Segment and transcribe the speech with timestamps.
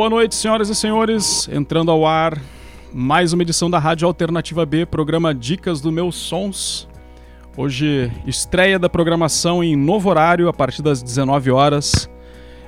[0.00, 1.46] Boa noite, senhoras e senhores.
[1.52, 2.40] Entrando ao ar,
[2.90, 6.88] mais uma edição da Rádio Alternativa B, programa Dicas do Meus Sons.
[7.54, 12.08] Hoje, estreia da programação em novo horário, a partir das 19 horas.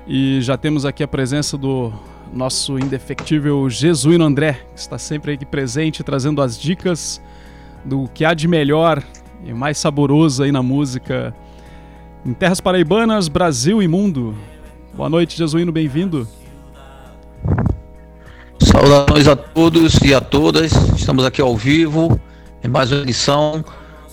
[0.06, 1.90] E já temos aqui a presença do
[2.30, 7.18] nosso indefectível Jesuíno André, que está sempre aqui presente, trazendo as dicas
[7.82, 9.02] do que há de melhor
[9.42, 11.34] e mais saboroso aí na música
[12.26, 14.36] em terras paraibanas, Brasil e mundo.
[14.92, 16.28] Boa noite, Jesuíno, bem-vindo.
[18.64, 20.72] Saudações a todos e a todas.
[20.96, 22.18] Estamos aqui ao vivo
[22.62, 23.64] em mais uma edição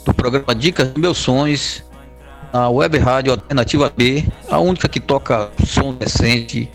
[0.03, 1.83] do programa Dicas dos Meus Sonhos,
[2.51, 6.69] na Web Rádio Alternativa B, a única que toca som decente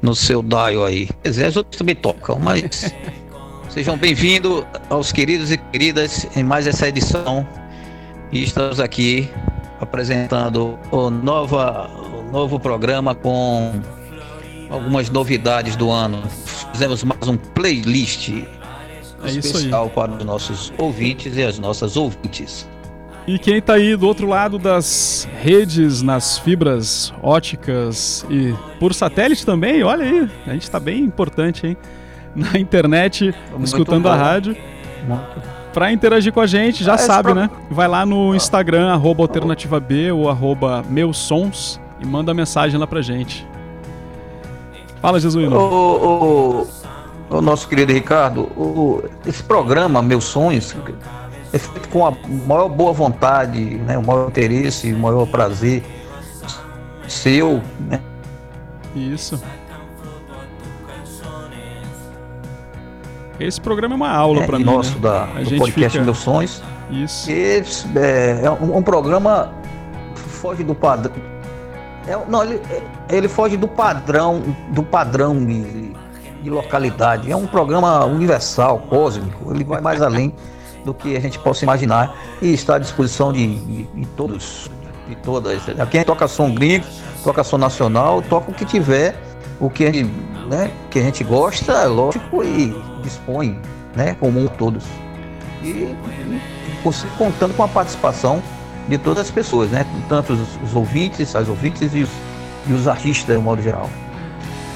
[0.00, 1.08] no seu dial aí.
[1.22, 2.92] Quer dizer, as outras também tocam, mas
[3.68, 7.46] sejam bem-vindos aos queridos e queridas em mais essa edição.
[8.32, 9.28] E estamos aqui
[9.78, 13.72] apresentando o, nova, o novo programa com
[14.70, 16.22] algumas novidades do ano.
[16.72, 18.30] Fizemos mais um playlist
[19.22, 22.68] É especial para os nossos ouvintes e as nossas ouvintes.
[23.26, 29.44] E quem está aí do outro lado das redes, nas fibras óticas e por satélite
[29.44, 31.76] também, olha aí, a gente está bem importante, hein?
[32.34, 34.18] Na internet, Muito escutando a bom.
[34.18, 34.56] rádio.
[35.06, 37.50] Muito Pra interagir com a gente, já Ah, esse sabe, pro- né?
[37.70, 42.86] Vai lá no Instagram, arroba alternativa B ou arroba meus sons e manda mensagem lá
[42.88, 43.46] pra gente.
[45.00, 45.56] Fala, O, Jesuíno.
[45.58, 46.66] o,
[47.30, 50.74] o nosso querido Ricardo, o- esse programa, Meus Sonhos,
[51.52, 52.12] é feito com a
[52.46, 55.82] maior boa vontade, né, o maior interesse, o maior prazer
[57.08, 58.00] seu, né,
[58.94, 59.40] Isso.
[63.38, 64.66] Esse programa é uma aula é, pra e mim.
[64.66, 65.00] nosso né?
[65.00, 66.62] da, A do podcast fica- Meus Sonhos.
[66.90, 67.30] Isso.
[67.30, 69.50] Esse, é, é um, um programa
[70.14, 71.14] que foge do padrão.
[72.10, 72.60] É, não, ele,
[73.08, 75.92] ele foge do padrão, do padrão de,
[76.42, 77.30] de localidade.
[77.30, 79.54] É um programa universal, cósmico.
[79.54, 80.34] Ele vai mais além
[80.84, 82.12] do que a gente possa imaginar
[82.42, 84.68] e está à disposição de, de, de todos,
[85.08, 85.62] de todas.
[85.88, 86.84] Quem toca som gringo,
[87.22, 89.14] toca som nacional, toca o que tiver,
[89.60, 90.10] o que a gente,
[90.48, 93.60] né, que a gente gosta, é lógico, e dispõe,
[93.94, 94.84] né, comum a todos.
[95.62, 95.96] E, e
[97.16, 98.42] contando com a participação
[98.88, 99.86] de todas as pessoas, né?
[100.08, 102.10] Tanto os, os ouvintes, as ouvintes e os,
[102.68, 103.88] e os artistas, de modo geral.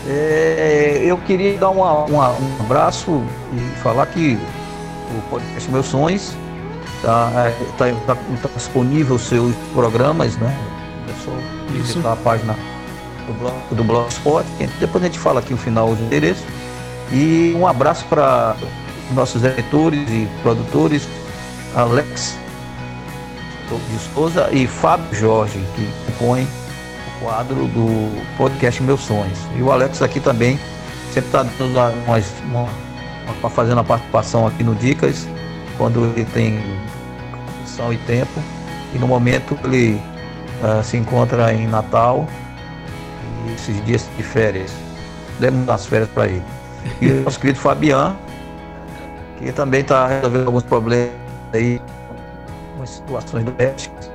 [0.06, 3.22] É, eu queria dar uma- uma- um abraço
[3.52, 4.38] e falar que
[5.16, 6.32] o podcast Meus Sonhos
[6.96, 7.30] está
[7.78, 10.54] tá, tá- tá disponível os seus programas, né?
[11.08, 11.30] É só
[11.74, 11.86] Isso.
[11.94, 12.54] visitar a página
[13.26, 14.44] do, blog, do Blogspot,
[14.78, 16.44] depois a gente fala aqui no final os endereços.
[17.12, 18.56] E um abraço para
[19.12, 21.06] nossos editores e produtores,
[21.74, 22.36] Alex
[23.68, 29.38] de Souza e Fábio Jorge, que compõem o quadro do podcast Meus Sonhos.
[29.56, 30.58] E o Alex aqui também
[31.12, 31.44] sempre está
[32.44, 35.26] uma- fazendo a participação aqui no Dicas,
[35.78, 36.60] quando ele tem
[37.58, 38.40] condição e tempo.
[38.94, 40.00] E no momento ele
[40.62, 42.26] ah, se encontra em Natal
[43.46, 44.70] e esses dias de férias.
[45.40, 46.42] Demos as férias para ele.
[47.00, 48.14] E o nosso querido Fabian,
[49.38, 51.10] que também está resolvendo alguns problemas
[51.52, 51.80] aí,
[52.90, 54.10] situações domésticas.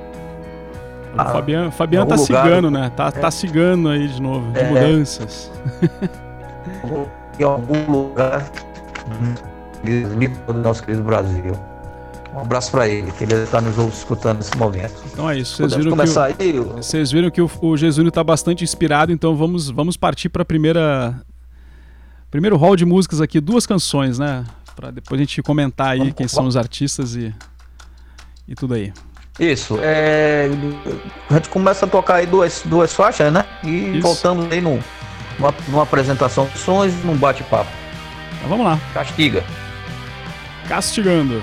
[1.12, 2.90] O Fabiano, Fabiano tá lugar- cigano, né?
[2.94, 4.68] Tá, tá cigano aí de novo, de É.
[4.68, 5.50] mudanças.
[7.38, 8.44] em algum lugar
[10.46, 11.52] do nosso querido Brasil.
[12.34, 14.94] Um abraço para ele, que ele está nos escutando nesse momento.
[15.12, 15.56] Então é isso.
[15.56, 16.34] Vocês viram que o, aí?
[16.76, 21.20] vocês viram que o, o Jesuíno tá bastante inspirado, então vamos, vamos partir para primeira
[22.30, 24.44] primeiro hall de músicas aqui, duas canções, né?
[24.76, 27.34] Para depois a gente comentar aí Vamos- quem são os artistas e
[28.50, 28.92] e tudo aí.
[29.38, 29.78] Isso.
[29.80, 30.50] é,
[31.30, 33.46] a gente começa a tocar aí duas, duas faixas, né?
[33.64, 34.02] E Isso.
[34.02, 34.78] voltamos aí no,
[35.38, 37.70] numa, numa apresentação de sons e num bate-papo.
[38.36, 38.78] Então vamos lá.
[38.92, 39.42] Castiga.
[40.68, 41.40] Castigando.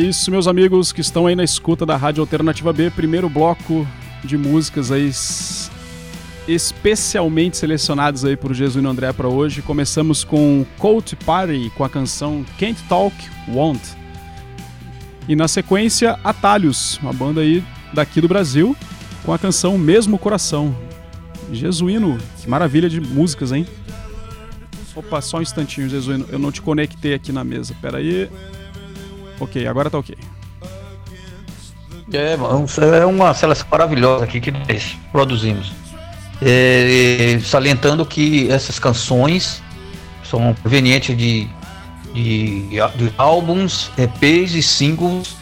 [0.00, 3.86] Isso, meus amigos que estão aí na escuta da Rádio Alternativa B, primeiro bloco
[4.24, 5.10] de músicas aí
[6.48, 9.62] especialmente selecionadas aí por Jesuíno André para hoje.
[9.62, 13.14] Começamos com Cold Party com a canção Can't Talk
[13.48, 13.80] Won't.
[15.28, 18.76] E na sequência, Atalhos, uma banda aí daqui do Brasil,
[19.24, 20.74] com a canção Mesmo Coração.
[21.52, 23.66] Jesuíno, que maravilha de músicas, hein?
[24.94, 28.28] Opa, só um instantinho, Jesuíno, eu não te conectei aqui na mesa, pera aí.
[29.40, 30.16] Ok, agora tá ok.
[32.12, 35.72] É, mano, é uma seleção maravilhosa aqui que nós produzimos.
[36.42, 39.62] É, salientando que essas canções
[40.24, 41.48] são provenientes de,
[42.12, 45.36] de, de álbuns, EPs e singles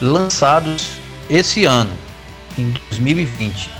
[0.00, 0.92] lançados
[1.28, 1.92] esse ano,
[2.58, 3.70] em 2020.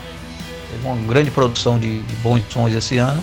[0.70, 3.22] Teve uma grande produção de, de bons sons esse ano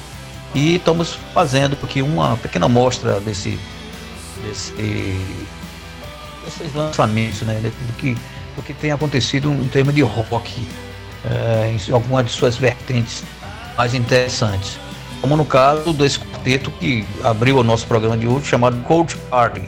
[0.54, 3.60] e estamos fazendo aqui uma pequena amostra desse,
[4.44, 4.74] desse
[6.48, 8.16] esses lançamentos, né, do que,
[8.56, 10.68] do que tem acontecido em termos de rock,
[11.26, 13.24] é, em algumas de suas vertentes
[13.78, 14.80] mais interessantes.
[15.22, 19.62] Como no caso desse quarteto que abriu o nosso programa de hoje, chamado Cold Party.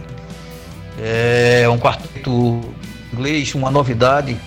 [1.00, 2.62] É um quarteto
[3.12, 4.38] inglês, uma novidade,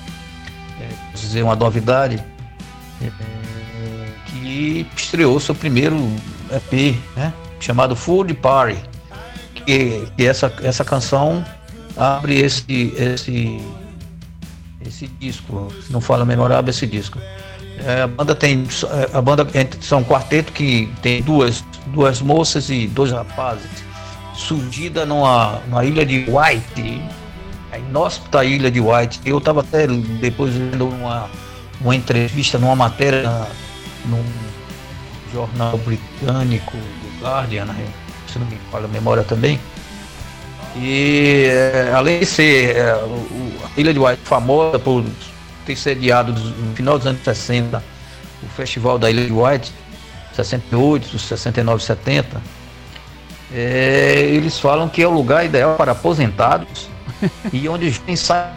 [0.80, 2.22] é, dizer uma novidade,
[3.02, 3.10] é,
[4.26, 5.96] que estreou seu primeiro
[6.50, 8.78] EP, né, chamado Food Party.
[9.54, 11.44] Que, que essa, essa canção
[11.96, 13.60] abre esse esse
[14.86, 17.18] esse disco, se não fala memorável esse disco.
[17.78, 18.66] É, a banda tem
[19.12, 23.84] a banda é, são um quarteto que tem duas duas moças e dois rapazes
[24.34, 27.02] surgida numa, numa ilha de White,
[27.72, 29.20] a inóspita ilha de White.
[29.24, 31.28] Eu estava até depois vendo uma
[31.80, 33.28] uma entrevista numa matéria
[34.06, 34.24] num
[35.32, 37.86] jornal britânico do Guardian, né?
[38.32, 39.58] se não me falha a memória também.
[40.76, 45.04] E é, além de ser é, a Ilha de White famosa por
[45.64, 47.82] ter sediado no final dos anos 60
[48.42, 49.72] o festival da Ilha de White,
[50.34, 52.42] 68, 69, 70,
[53.52, 56.88] é, eles falam que é o lugar ideal para aposentados
[57.52, 58.52] e onde os jovens saem.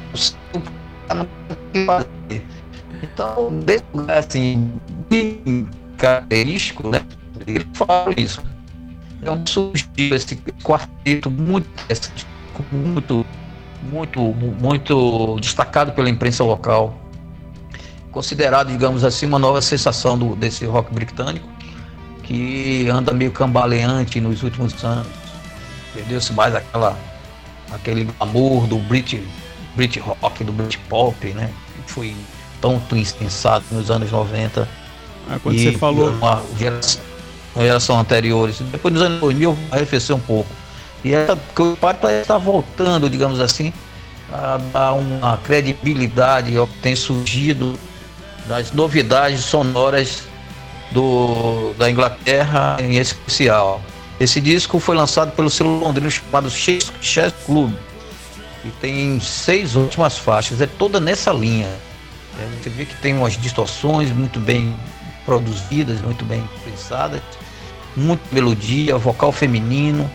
[3.02, 4.74] Então, desse lugar assim,
[5.98, 7.02] característico, né?
[7.46, 8.42] Eles falam isso.
[9.26, 12.26] Onde surgiu esse quarteto muito interessante,
[12.72, 13.26] muito,
[13.92, 16.96] muito, muito destacado pela imprensa local.
[18.12, 21.48] Considerado, digamos assim, uma nova sensação do, desse rock britânico,
[22.24, 25.08] que anda meio cambaleante nos últimos anos.
[25.94, 26.98] Perdeu-se mais aquela,
[27.72, 29.24] aquele glamour do Brit,
[29.76, 31.52] Brit rock, do Brit pop, né?
[31.86, 32.16] Que foi
[32.62, 34.68] tanto insensado nos anos 90
[35.30, 36.10] Ah, quando e você falou.
[36.10, 37.02] uma geração,
[37.58, 38.60] uma geração anteriores.
[38.60, 40.50] Depois dos anos 2000 arrefeceu um pouco.
[41.04, 43.74] E essa o pai parece estar voltando, digamos assim,
[44.32, 47.78] a dar uma credibilidade ao que tem surgido
[48.48, 50.24] das novidades sonoras
[50.92, 53.82] do, da Inglaterra em especial.
[54.20, 57.74] Esse disco foi lançado pelo selo londrino chamado Chess, Chess Club
[58.66, 61.70] e tem seis últimas faixas, é toda nessa linha.
[62.40, 64.76] É, você vê que tem umas distorções muito bem
[65.26, 67.22] produzidas, muito bem pensadas,
[67.98, 70.10] muita melodia, vocal feminino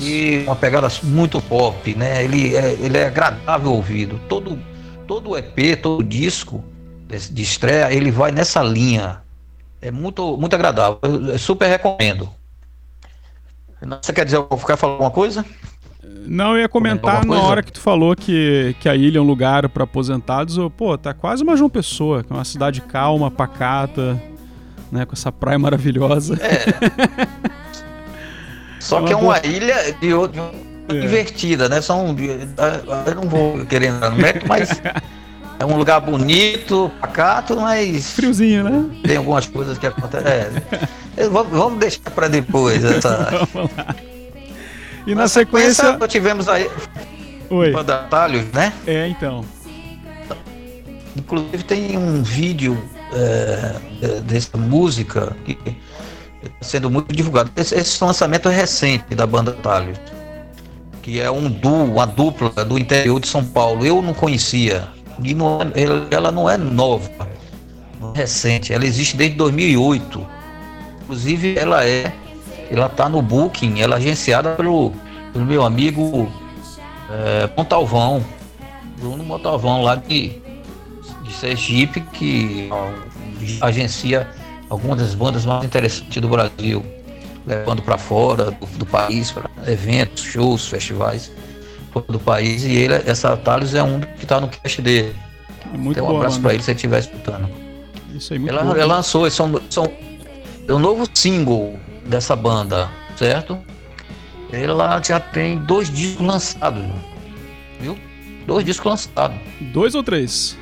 [0.00, 2.24] e uma pegada muito pop, né?
[2.24, 4.20] Ele é, ele é agradável ao ouvido.
[4.28, 4.58] Todo
[5.06, 6.62] todo EP, todo disco
[7.30, 9.22] de estreia, ele vai nessa linha.
[9.80, 10.98] É muito muito agradável.
[11.02, 12.28] Eu, eu super recomendo.
[14.02, 15.44] Você quer dizer, quer falar alguma coisa?
[16.26, 19.24] Não, eu ia comentar na hora que tu falou que, que a ilha é um
[19.24, 20.56] lugar para aposentados.
[20.56, 24.20] Eu, pô, tá quase uma João Pessoa, que é uma cidade calma, pacata,
[24.90, 26.38] né, com essa praia maravilhosa.
[28.80, 30.42] Só É que é uma uma ilha de outro
[30.88, 31.00] É.
[31.00, 31.80] divertida, né?
[31.80, 32.14] São,
[33.06, 34.80] eu não vou querer entrar no mérito, mas
[35.58, 38.84] é um lugar bonito, pacato, mas Friozinho, né?
[39.02, 40.62] tem algumas coisas que acontecem.
[41.16, 43.44] É, vamos, deixar para depois essa.
[43.52, 43.94] Vamos lá.
[45.06, 45.96] E na sequência.
[45.98, 46.70] nós tivemos aí
[47.50, 47.72] Oi.
[47.72, 48.72] o Atalhos, né?
[48.86, 49.44] É, então.
[51.16, 52.78] Inclusive tem um vídeo
[53.12, 57.50] é, de- dessa música que está sendo muito divulgado.
[57.56, 59.98] Esse, esse lançamento é recente da banda Talhos,
[61.02, 63.84] que é um duo, uma dupla do interior de São Paulo.
[63.84, 64.88] Eu não conhecia.
[65.22, 67.10] E não é- ela não é nova,
[68.00, 68.72] não é recente.
[68.72, 70.24] Ela existe desde 2008.
[71.02, 72.12] Inclusive ela é,
[72.70, 74.92] ela está no Booking, ela é agenciada pelo,
[75.32, 76.30] pelo meu amigo
[77.10, 78.22] é, Montalvão,
[79.00, 80.40] Bruno Montalvão lá de
[81.28, 82.68] de Sergipe que
[83.60, 84.26] agencia
[84.68, 86.84] algumas das bandas mais interessantes do Brasil,
[87.46, 91.30] levando para fora do, do país para eventos, shows, festivais.
[92.08, 95.14] do país e ele, essa Thales é um que tá no cast dele.
[95.72, 97.48] É muito Então um boa, abraço pra ele se ele estiver escutando.
[98.14, 98.78] Isso aí, muito Ela, boa.
[98.78, 99.90] ela lançou, esse é um, são,
[100.68, 103.58] é um novo single dessa banda, certo?
[104.52, 106.82] Ela já tem dois discos lançados,
[107.80, 107.98] viu?
[108.46, 109.36] Dois discos lançados.
[109.60, 110.56] Dois ou três?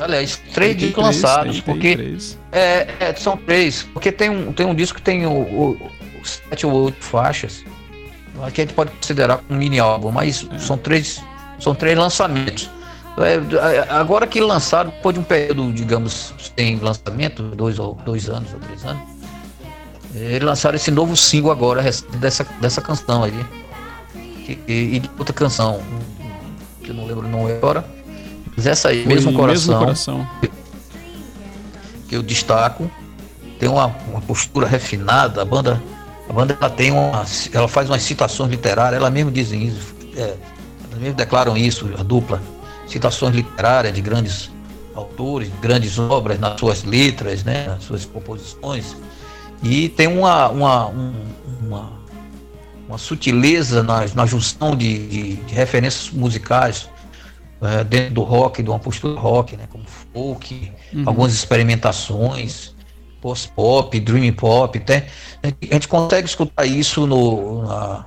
[0.00, 2.38] Aliás, três discos lançados, porque três.
[2.52, 6.26] é, é, são três, porque tem um, tem um disco que tem o, o- o
[6.26, 7.64] sete ou oito faixas,
[8.52, 10.58] que a gente pode considerar um mini álbum, mas É.
[10.58, 11.22] são três,
[11.60, 12.68] são três lançamentos.
[13.16, 18.52] É, agora que lançaram, depois de um período, digamos, sem lançamento, dois, ou, dois anos
[18.52, 19.02] ou três anos,
[20.12, 21.82] eles lançaram esse novo single agora
[22.18, 23.32] dessa, dessa canção aí.
[24.16, 25.80] E, e outra canção,
[26.82, 27.84] que eu não lembro o nome agora.
[28.56, 30.28] Mas essa aí, Foi mesmo coração, Mesmo coração.
[32.08, 32.90] que eu destaco.
[33.58, 35.42] Tem uma, uma postura refinada.
[35.42, 35.82] A banda,
[36.28, 39.00] a banda ela tem uma, ela faz umas citações literárias.
[39.00, 40.36] Ela mesmo dizem isso, é,
[40.90, 42.40] elas mesmo declaram isso, a dupla.
[42.86, 44.50] Citações literárias de grandes
[44.94, 48.96] autores, de grandes obras nas suas letras, né, nas suas composições.
[49.62, 51.14] E tem uma, uma, um-
[51.66, 51.92] uma,
[52.88, 56.88] uma sutileza na, na junção de, de- de referências musicais
[57.64, 61.02] é, dentro do rock, de uma postura rock, né, como folk, Uhum.
[61.06, 62.74] algumas experimentações,
[63.20, 65.04] post-pop, dream pop, tem,
[65.42, 68.06] a gente consegue escutar isso no, na,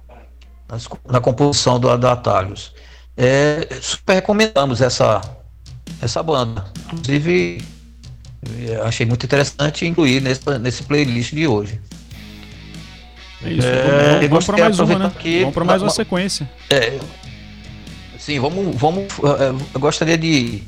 [0.69, 2.73] nas- na composição do, da Atalhos.
[3.15, 5.21] É, super recomendamos essa,
[6.01, 6.65] essa banda.
[6.93, 7.63] Inclusive,
[8.67, 11.81] eh, achei muito interessante incluir nesse, nesse playlist de hoje.
[13.43, 13.67] É isso.
[13.67, 15.05] É, vamos gostaria mais uma, né?
[15.07, 16.49] aqui- Vamos pra mais uma- sequência.
[16.69, 16.99] É,
[18.27, 19.03] sim, vamos, vamos.
[19.03, 20.61] eh, Eu gostaria de,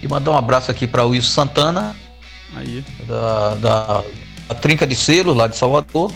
[0.00, 1.94] de mandar um abraço aqui para o Wilson Santana,
[2.56, 2.84] Aí.
[3.06, 4.04] da, da,
[4.48, 6.10] da Trinca de Selos, lá de Salvador,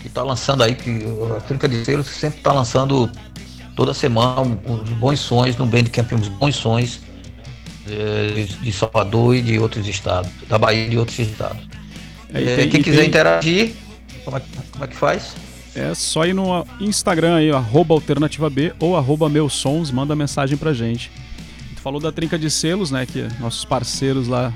[0.00, 1.04] que está lançando aí, que
[1.36, 3.08] a Trinca de Selos sempre está lançando
[3.76, 7.00] toda semana uns bons sons no Bandcamp, uns bons sons
[7.88, 11.62] eh, de Salvador e de outros estados, da Bahia e de outros estados.
[12.34, 13.74] Eh, tem- quem quiser tem- interagir,
[14.24, 15.34] como é, como é que faz?
[15.74, 20.56] É só ir no Instagram aí, arroba alternativa B ou arroba meus sons, manda mensagem
[20.58, 21.10] pra gente.
[21.74, 23.06] Tu falou da trinca de selos, né?
[23.06, 24.52] Que nossos parceiros lá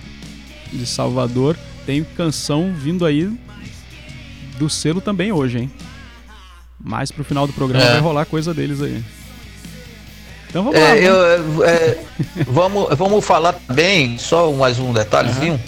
[0.72, 3.30] de Salvador tem canção vindo aí
[4.58, 5.70] do selo também hoje, hein?
[6.78, 7.92] Mais pro final do programa É.
[7.92, 9.02] vai rolar coisa deles aí.
[10.50, 10.86] Então vamos lá.
[10.96, 11.98] É, vamos- eu, é,
[12.46, 15.58] vamos, vamos falar também, só mais um detalhezinho,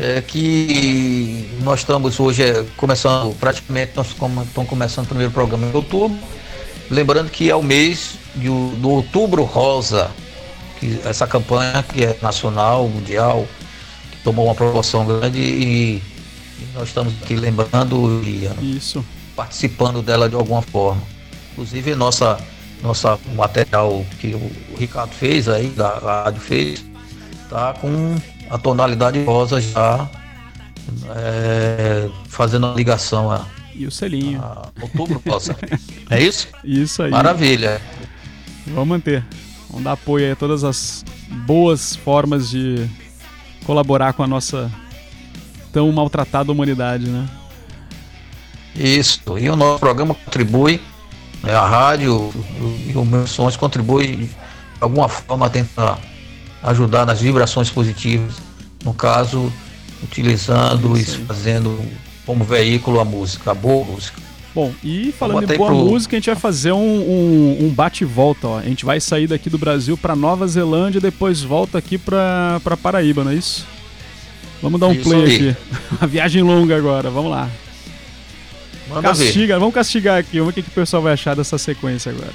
[0.00, 5.72] é que nós estamos hoje é, começando, praticamente nós estamos começando o primeiro programa em
[5.74, 6.18] outubro,
[6.90, 10.10] lembrando que é o mês de do Outubro Rosa,
[10.80, 13.46] que essa campanha que é nacional, mundial,
[14.10, 16.02] que tomou uma proporção grande e, e
[16.74, 19.04] nós estamos aqui lembrando e Isso.
[19.36, 21.02] participando dela de alguma forma.
[21.52, 22.38] Inclusive nossa
[22.82, 26.84] nossa material que o Ricardo fez aí, da rádio fez,
[27.48, 28.16] tá com
[28.50, 30.08] a tonalidade rosa já
[31.16, 34.40] é, fazendo a ligação a, E o selinho.
[34.40, 35.56] a outubro rosa.
[36.10, 36.48] É isso?
[36.62, 37.10] Isso aí.
[37.10, 37.80] Maravilha.
[38.66, 39.24] Vamos manter.
[39.68, 41.04] Vamos dar apoio aí a todas as
[41.46, 42.88] boas formas de
[43.66, 44.70] colaborar com a nossa
[45.72, 47.28] tão maltratada humanidade, né?
[48.76, 49.20] Isso.
[49.38, 50.80] E o nosso programa contribui,
[51.42, 52.32] né, a rádio
[52.86, 54.30] e o meus sons contribui de
[54.80, 55.98] alguma forma a tentar
[56.64, 58.34] ajudar nas vibrações positivas.
[58.84, 59.52] No caso,
[60.02, 61.78] utilizando e fazendo
[62.26, 64.20] como veículo a música, a boa música.
[64.54, 68.46] Bom, e falando em boa pro- música, a gente vai fazer um, um, um bate-volta,
[68.46, 68.58] ó.
[68.58, 72.60] A gente vai sair daqui do Brasil pra Nova Zelândia e depois volta aqui pra
[72.82, 73.66] Paraíba, não é isso?
[74.62, 75.34] Vamos dar um Isso play aí.
[75.50, 75.56] aqui.
[76.00, 77.50] Uma viagem longa agora, vamos lá.
[78.88, 79.24] Manda ver.
[79.24, 82.12] Castiga, vamos castigar aqui, vamos ver o que, que o pessoal vai achar dessa sequência
[82.12, 82.32] agora.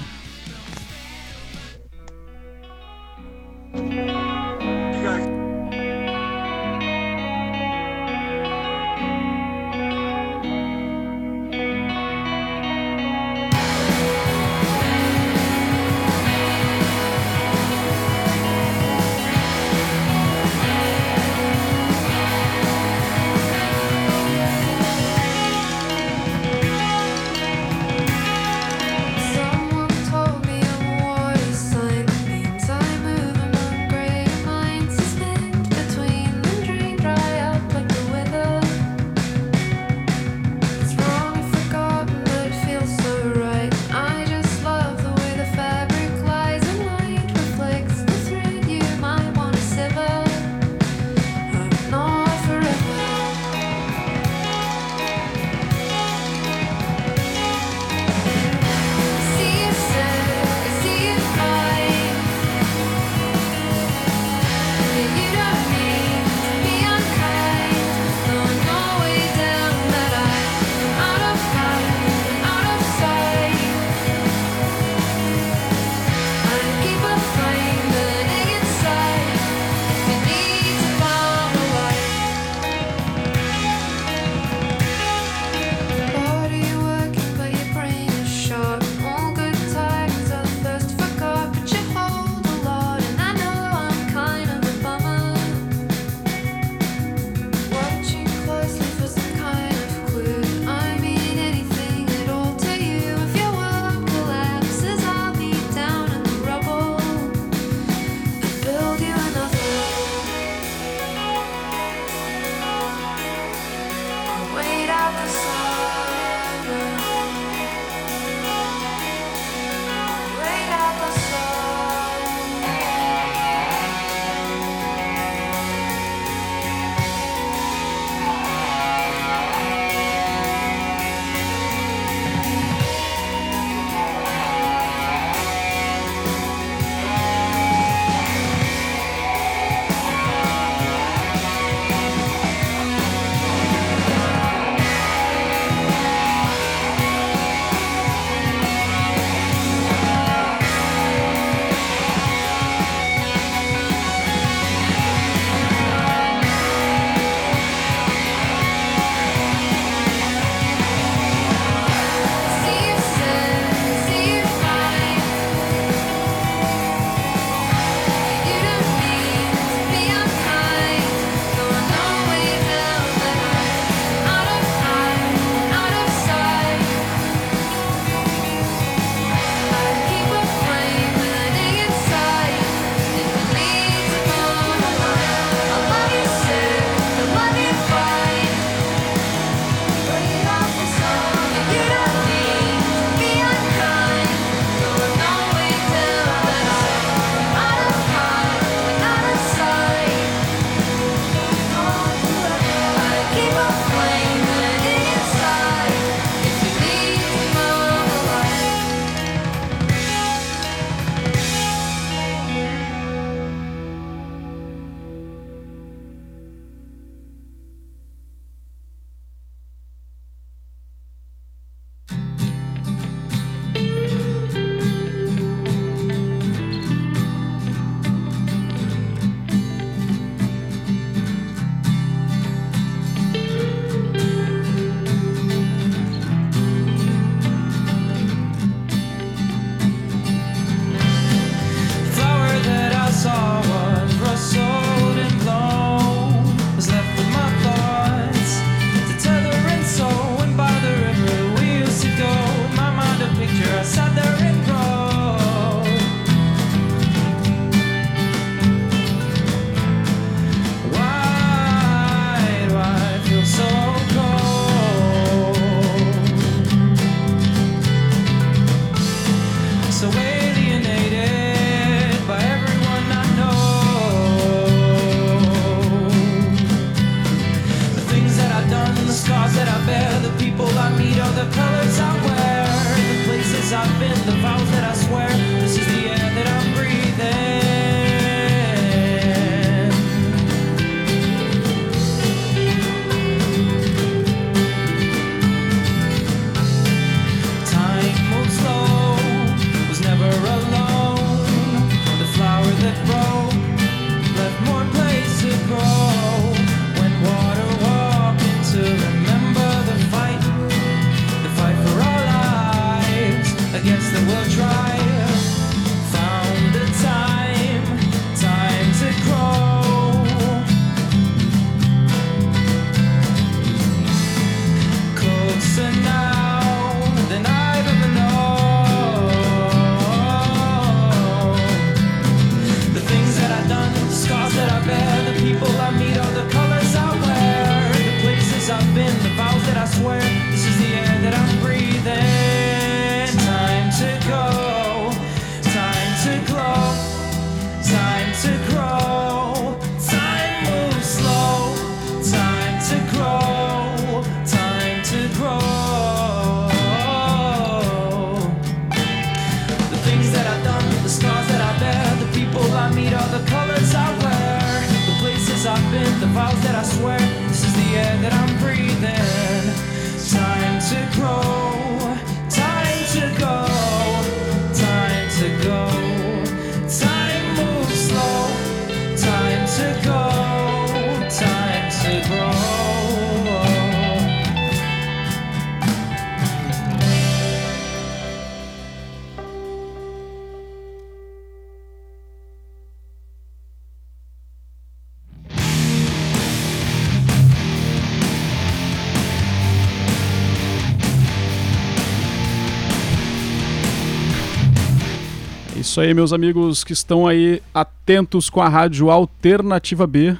[406.00, 410.34] Isso aí, meus amigos que estão aí atentos com a rádio Alternativa B,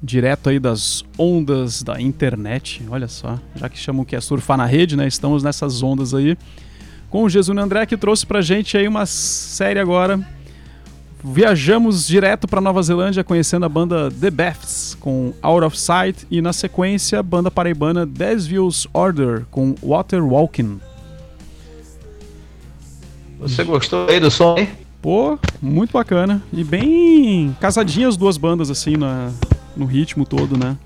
[0.00, 2.80] direto aí das ondas da internet.
[2.88, 5.04] Olha só, já que chamam que é surfar na rede, né?
[5.08, 6.38] Estamos nessas ondas aí.
[7.10, 10.24] Com o Jesus André que trouxe pra gente aí uma série agora.
[11.24, 16.40] Viajamos direto para Nova Zelândia conhecendo a banda The Beths com Out of Sight e
[16.40, 20.78] na sequência a banda paraibana Desviews Order com Water Walking.
[23.42, 24.68] Você gostou aí do som, hein?
[25.00, 26.40] Pô, muito bacana.
[26.52, 29.30] E bem casadinhas as duas bandas, assim, na,
[29.76, 30.76] no ritmo todo, né?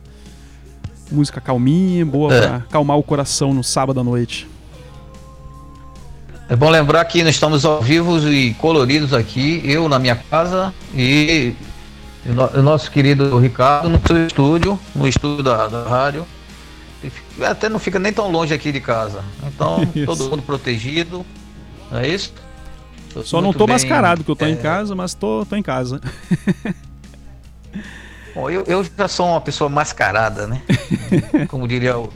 [1.12, 2.40] Música calminha, boa É.
[2.40, 4.48] pra acalmar o coração no sábado à noite.
[6.48, 10.72] É bom lembrar que nós estamos ao vivo e coloridos aqui, eu na minha casa
[10.94, 11.52] e
[12.24, 16.24] o no- o nosso querido Ricardo no seu estúdio, no estúdio da, da rádio.
[17.42, 19.22] Até não fica nem tão longe aqui de casa.
[19.46, 20.06] Então, Isso.
[20.06, 21.24] todo mundo protegido.
[21.90, 22.32] Não é isso?
[23.24, 25.62] Só não tô bem, mascarado, porque eu tô é, em casa, mas tô, tô em
[25.62, 26.00] casa.
[28.34, 30.60] Bom, eu, eu já sou uma pessoa mascarada, né?
[31.48, 32.12] Como diria o.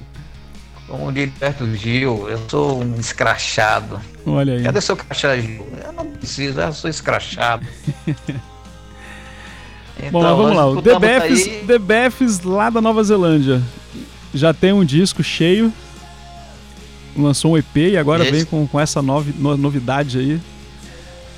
[0.86, 4.00] Como diria Berto Gil, eu sou um escrachado.
[4.26, 4.62] Olha aí.
[4.62, 5.66] Cadê seu crachá, Gil?
[5.84, 7.64] Eu não preciso, eu sou escrachado.
[10.10, 10.66] Bom, Então, vamos nós lá.
[10.66, 13.62] O The Beths, aí- The Beths lá da Nova Zelândia.
[14.34, 15.72] Já tem um disco cheio.
[17.16, 18.32] Lançou um EP e agora Esse.
[18.32, 20.40] vem com, com essa novi- no- novidade aí.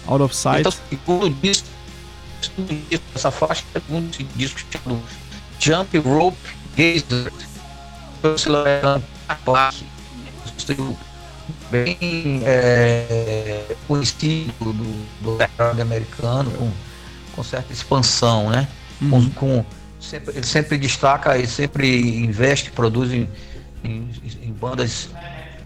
[0.06, 0.60] Out of Sight.
[0.60, 1.66] Então, segundo disco,
[2.40, 5.02] segundo disco dessa faixa, é um disco chamado
[5.58, 6.36] Jump Rope
[6.76, 7.32] Gazer.
[11.70, 16.70] Bem é, conhecido do, do background americano, com,
[17.34, 18.68] com certa expansão, né?
[19.10, 19.64] Com, com-
[19.98, 23.28] sempre, ele sempre destaca e sempre investe, produz em,
[23.82, 24.08] em-
[24.42, 25.08] em bandas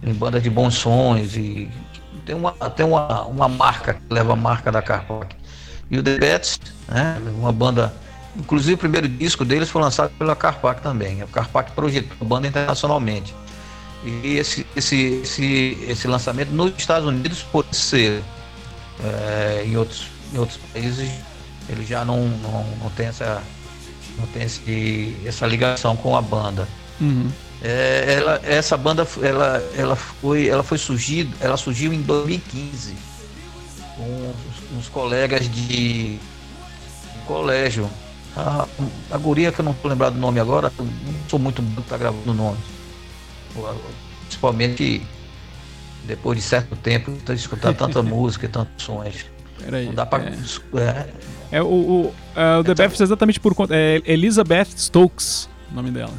[0.03, 1.68] em bandas de bons sons e
[2.26, 5.34] tem uma, tem uma, uma marca que leva a marca da Carpac.
[5.88, 7.94] E o The Bats, né, uma banda,
[8.36, 11.22] inclusive o primeiro disco deles foi lançado pela Carpac também.
[11.22, 13.32] A Carpac projetou a banda internacionalmente.
[14.04, 18.22] E esse, esse, esse, esse lançamento nos Estados Unidos, por ser
[19.02, 21.08] é, em, outros, em outros países,
[21.68, 23.42] ele já não, não, não tem, essa,
[24.18, 26.68] não tem esse, essa ligação com a banda.
[27.00, 27.30] Uhum.
[27.68, 32.94] É, ela, essa banda ela, ela foi ela foi surgido ela surgiu em 2015
[33.96, 34.33] com
[34.79, 36.16] uns, colegas de,
[37.26, 37.90] colégio
[38.37, 38.68] a,
[39.11, 40.88] a guria que eu não tô lembrado do nome agora não
[41.29, 42.61] sou muito bom para gravando nomes
[44.20, 45.02] principalmente
[46.05, 49.26] depois de certo tempo de escutar tanta música e tantos sons
[49.59, 49.87] Peraí.
[49.87, 51.09] não dá para É,
[51.50, 53.74] é o, o, é, o The Beths é exatamente por conta.
[53.74, 56.12] É Elizabeth Stokes, o nome dela.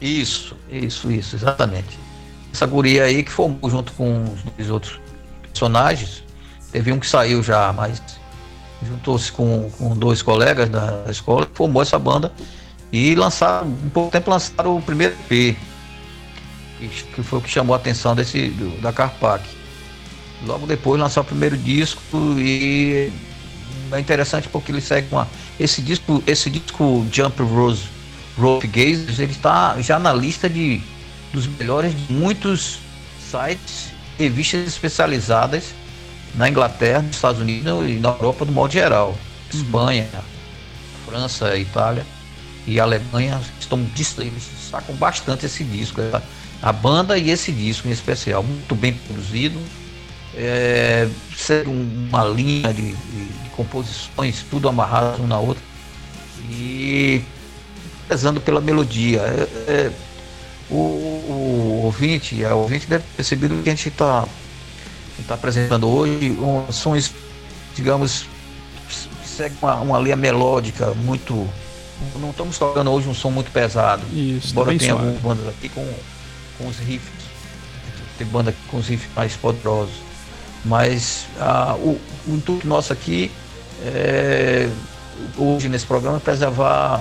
[0.00, 1.98] Isso, isso, isso, exatamente.
[2.52, 5.00] Essa guria aí que formou junto com os dois outros
[5.42, 6.22] personagens.
[6.70, 8.00] Teve um que saiu já, mas
[8.86, 12.32] juntou-se com, com dois colegas da escola, formou essa banda
[12.92, 15.56] e lançaram, um pouco tempo lançaram o primeiro que,
[17.14, 19.44] que foi o que chamou a atenção desse, do- da Carpac.
[20.46, 22.00] Logo depois lançou o primeiro disco
[22.38, 23.10] e
[23.90, 25.26] é interessante porque ele segue uma.
[25.58, 27.88] Esse disco, esse disco Jump Rose
[28.38, 30.80] Rope Gazers, ele está já na lista de,
[31.32, 32.78] dos melhores de muitos
[33.30, 35.74] sites revistas especializadas
[36.34, 39.16] na Inglaterra, nos Estados Unidos e na Europa do modo geral.
[39.52, 40.06] Espanha,
[41.06, 42.04] França, Itália
[42.66, 43.78] e Alemanha estão
[44.18, 46.00] eles destacam bastante esse disco,
[46.60, 49.58] a banda e esse disco em especial, muito bem produzido,
[50.36, 51.08] é,
[51.66, 55.62] um- uma linha de, de- de composições, tudo amarrado um na outra
[56.50, 57.22] e
[58.08, 59.20] prezando pela melodia.
[59.20, 59.92] É- é,
[60.70, 64.26] o, o ouvinte, a ouvinte deve ter percebido que a gente está
[65.26, 67.12] tá apresentando hoje um, sons,
[67.74, 68.26] digamos,
[69.22, 71.48] que segue uma, uma linha melódica muito.
[72.20, 74.02] Não estamos tocando hoje um som muito pesado.
[74.12, 75.06] Isso, tá Embora tenha suave.
[75.08, 75.94] algumas bandas aqui com,
[76.58, 77.18] com os riffs.
[78.16, 79.94] Tem banda aqui com os riffs mais poderosos.
[80.64, 81.26] Mas
[81.80, 83.30] o, o intuito nosso aqui
[83.84, 84.68] é,
[85.36, 87.00] hoje nesse programa é preservar,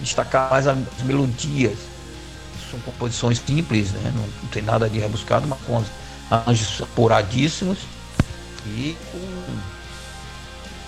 [0.00, 1.78] destacar mais as melodias.
[2.70, 4.12] São composições simples, né?
[4.14, 5.82] não, não tem nada de rebuscado, mas com
[6.30, 7.78] arranjos apuradíssimos
[8.66, 9.44] e com,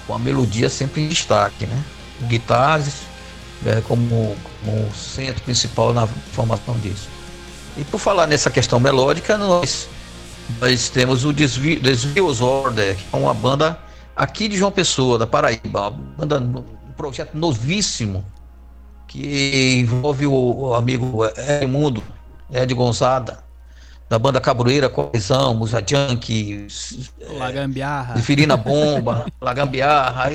[0.06, 1.66] com a melodia sempre em destaque.
[1.66, 1.82] Né?
[2.22, 2.94] Guitarras
[3.66, 7.08] é, como, como centro principal na formação disso.
[7.76, 9.88] E por falar nessa questão melódica, nós,
[10.60, 13.78] nós temos o Desvi- Desvios Order, que é uma banda
[14.14, 18.24] aqui de João Pessoa, da Paraíba, uma banda, um projeto novíssimo,
[19.14, 21.20] que envolve o, amigo
[21.61, 22.03] Edmundo,
[22.53, 23.38] Ed Gonzaga,
[24.09, 26.66] da banda Cabroeira, Coesão, Musa Junk,
[27.38, 28.16] Lagambiarra.
[28.18, 30.33] Firina Bomba, Lagambiarra.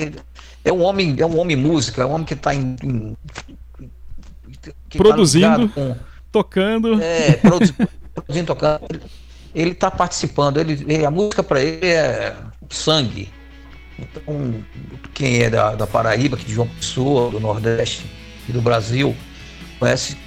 [0.64, 3.18] É um homem, é um homem música, é um homem que está em, em-
[4.90, 5.46] que tá Produzindo.
[5.64, 5.96] ligado com-
[6.32, 7.02] Tocando.
[7.02, 7.74] é, produ-
[8.14, 9.02] produzindo, tocando.
[9.54, 10.58] Ele está participando.
[10.58, 12.34] Ele, ele- a música para ele é
[12.70, 13.30] sangue.
[13.98, 14.56] Então,
[15.14, 18.06] quem é da, da Paraíba, que de João Pessoa, do Nordeste
[18.50, 19.16] e do Brasil,
[19.80, 20.18] conhece,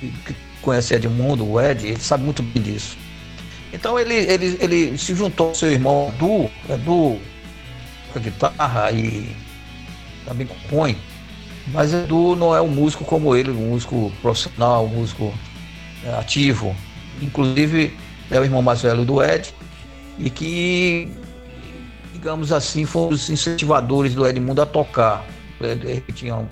[0.63, 2.97] conhece Edmundo, o Ed, ele sabe muito bem disso.
[3.73, 7.19] Então ele, ele, ele se juntou ao seu irmão Edu, Edu
[8.13, 9.35] com a guitarra e
[10.27, 10.97] também compõe.
[11.69, 15.33] Mas Edu não é um músico como ele, um músico profissional, um músico
[16.05, 16.77] é, ativo.
[17.21, 17.97] Inclusive
[18.31, 19.55] é o irmão mais velho do Ed
[20.19, 21.11] e que,
[22.13, 25.25] digamos assim, foi um dos incentivadores do Edmundo a tocar.
[25.61, 26.49] Ele tinha um-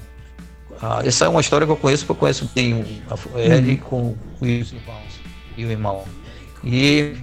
[0.83, 2.85] ah, essa é uma história que eu conheço, porque eu conheço bem o
[3.37, 5.21] a- Ed com, com os irmãos
[5.57, 6.05] e o irmão.
[6.65, 7.15] E,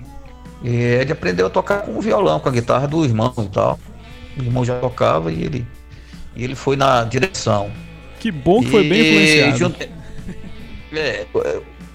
[0.63, 3.79] e ele aprendeu a tocar com o violão, com a guitarra do irmão e tal.
[4.37, 5.67] O irmão já tocava e ele,
[6.35, 7.71] e ele foi na direção.
[8.19, 9.57] Que bom que foi bem E influenciado.
[9.57, 9.97] junto-
[10.93, 11.25] é,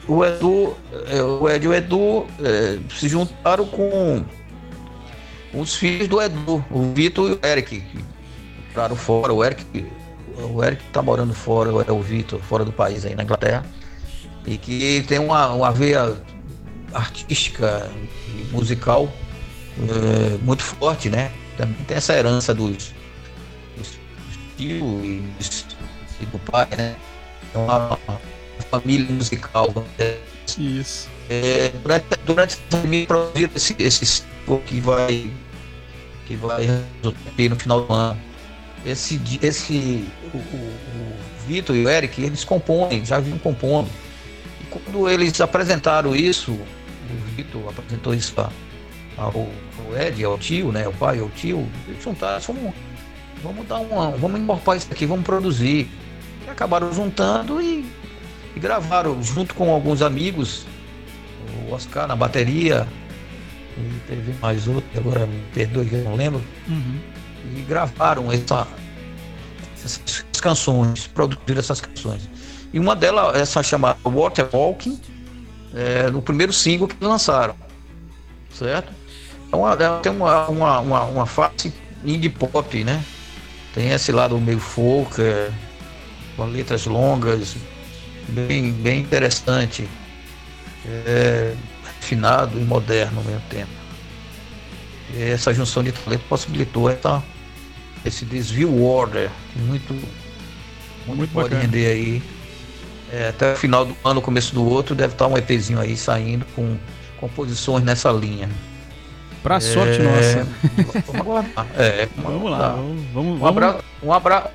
[0.08, 0.76] o Edu,
[1.08, 4.24] é, o Ed e o Edu é, se juntaram com
[5.54, 7.82] os filhos do Edu, o Vitor e o Eric,
[8.70, 9.32] entraram fora.
[9.32, 9.64] O Eric,
[10.38, 13.64] o Eric tá morando fora, é o Vitor, fora do país aí na Inglaterra,
[14.46, 16.16] e que tem uma, uma veia
[16.92, 17.90] artística
[18.28, 19.12] e musical
[19.78, 21.30] é, muito forte, né?
[21.56, 22.92] Também tem essa herança dos,
[23.76, 23.98] dos,
[24.56, 25.66] tios e, dos-
[26.20, 26.94] e do pai, né?
[27.54, 28.18] É uma, uma
[28.70, 29.72] família musical.
[29.96, 30.22] dizer
[30.58, 31.08] Isso.
[31.30, 34.22] é, durante, durante a pandemia produziram esse, esse
[34.66, 35.30] que vai
[36.26, 38.20] que vai resultar no final do ano.
[38.84, 40.08] Esse, esse
[40.38, 41.12] o, o,
[41.46, 43.88] Vitor e o Eric, eles compõem, já vinham compondo.
[44.60, 46.66] E quando eles apresentaram isso, o
[47.36, 48.50] Vitor apresentou isso a-
[49.16, 50.86] ao, ao Ed, ao tio, né?
[50.88, 52.72] O pai, ao tio, eles juntaram, vamos,
[53.42, 54.12] vamos dar uma.
[54.12, 55.90] Vamos incorporar isso aqui, vamos produzir.
[56.46, 57.84] E acabaram juntando e,
[58.56, 60.64] e gravaram junto com alguns amigos
[61.68, 62.86] o Oscar na bateria,
[63.76, 66.98] e teve mais outro, agora me perdoe que eu não lembro, Uhum.
[67.56, 68.66] e gravaram essa,
[69.84, 72.28] essas canções, produziram essas canções.
[72.72, 75.00] E uma delas, essa chamada Water Walking,
[75.74, 77.54] é, no primeiro single que lançaram,
[78.52, 78.92] certo?
[79.52, 81.72] É tem uma, uma, uma, uma face
[82.04, 83.04] indie pop, né?
[83.74, 85.50] Tem esse lado meio folk, é,
[86.36, 87.56] com letras longas,
[88.28, 89.88] bem, bem interessante
[90.86, 91.54] é,
[91.84, 93.70] refinado e moderno ao mesmo tempo.
[95.14, 97.22] E essa junção de talento possibilitou essa,
[98.04, 100.06] esse desvio order, muito, muito,
[101.06, 101.62] Muito pode bacana.
[101.62, 102.22] render aí.
[103.12, 106.46] É, até o final do ano, começo do outro, deve estar um EPzinho aí saindo
[106.56, 106.76] com
[107.20, 108.48] composições nessa linha.
[109.42, 110.48] Pra sorte É, nossa.
[111.12, 111.46] Vamos.
[111.76, 112.70] É, Vamos lá.
[112.70, 114.48] Vamos, vamos, Um abraço, um abraço,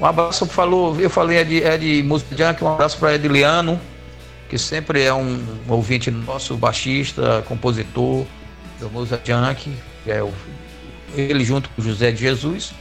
[0.00, 3.78] um abraço falou, eu falei é de, é de música junk, um abraço para Ediliano,
[4.48, 8.24] que sempre é um ouvinte nosso, baixista, compositor
[8.80, 9.72] do Musa Junk,
[10.04, 10.32] que é o,
[11.20, 12.72] ele junto com José de Jesus,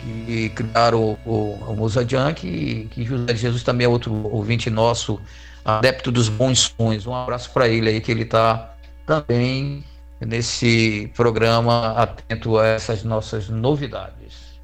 [0.00, 4.12] que criaram o, o, o Musa Junk, e que José de Jesus também é outro
[4.28, 5.20] ouvinte nosso,
[5.64, 7.06] adepto dos bons sons.
[7.06, 8.74] Um abraço para ele aí, que ele está
[9.06, 9.84] também
[10.20, 14.60] nesse programa atento a essas nossas novidades.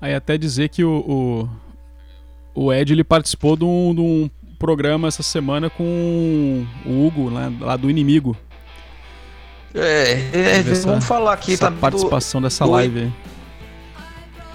[0.00, 1.48] Aí até dizer que o,
[2.54, 7.28] o, o Ed ele participou de um, de um programa essa semana com o Hugo,
[7.28, 8.36] lá, lá do Inimigo.
[9.74, 13.12] É, é, essa- vamos falar aqui essa também do- participação dessa do- live.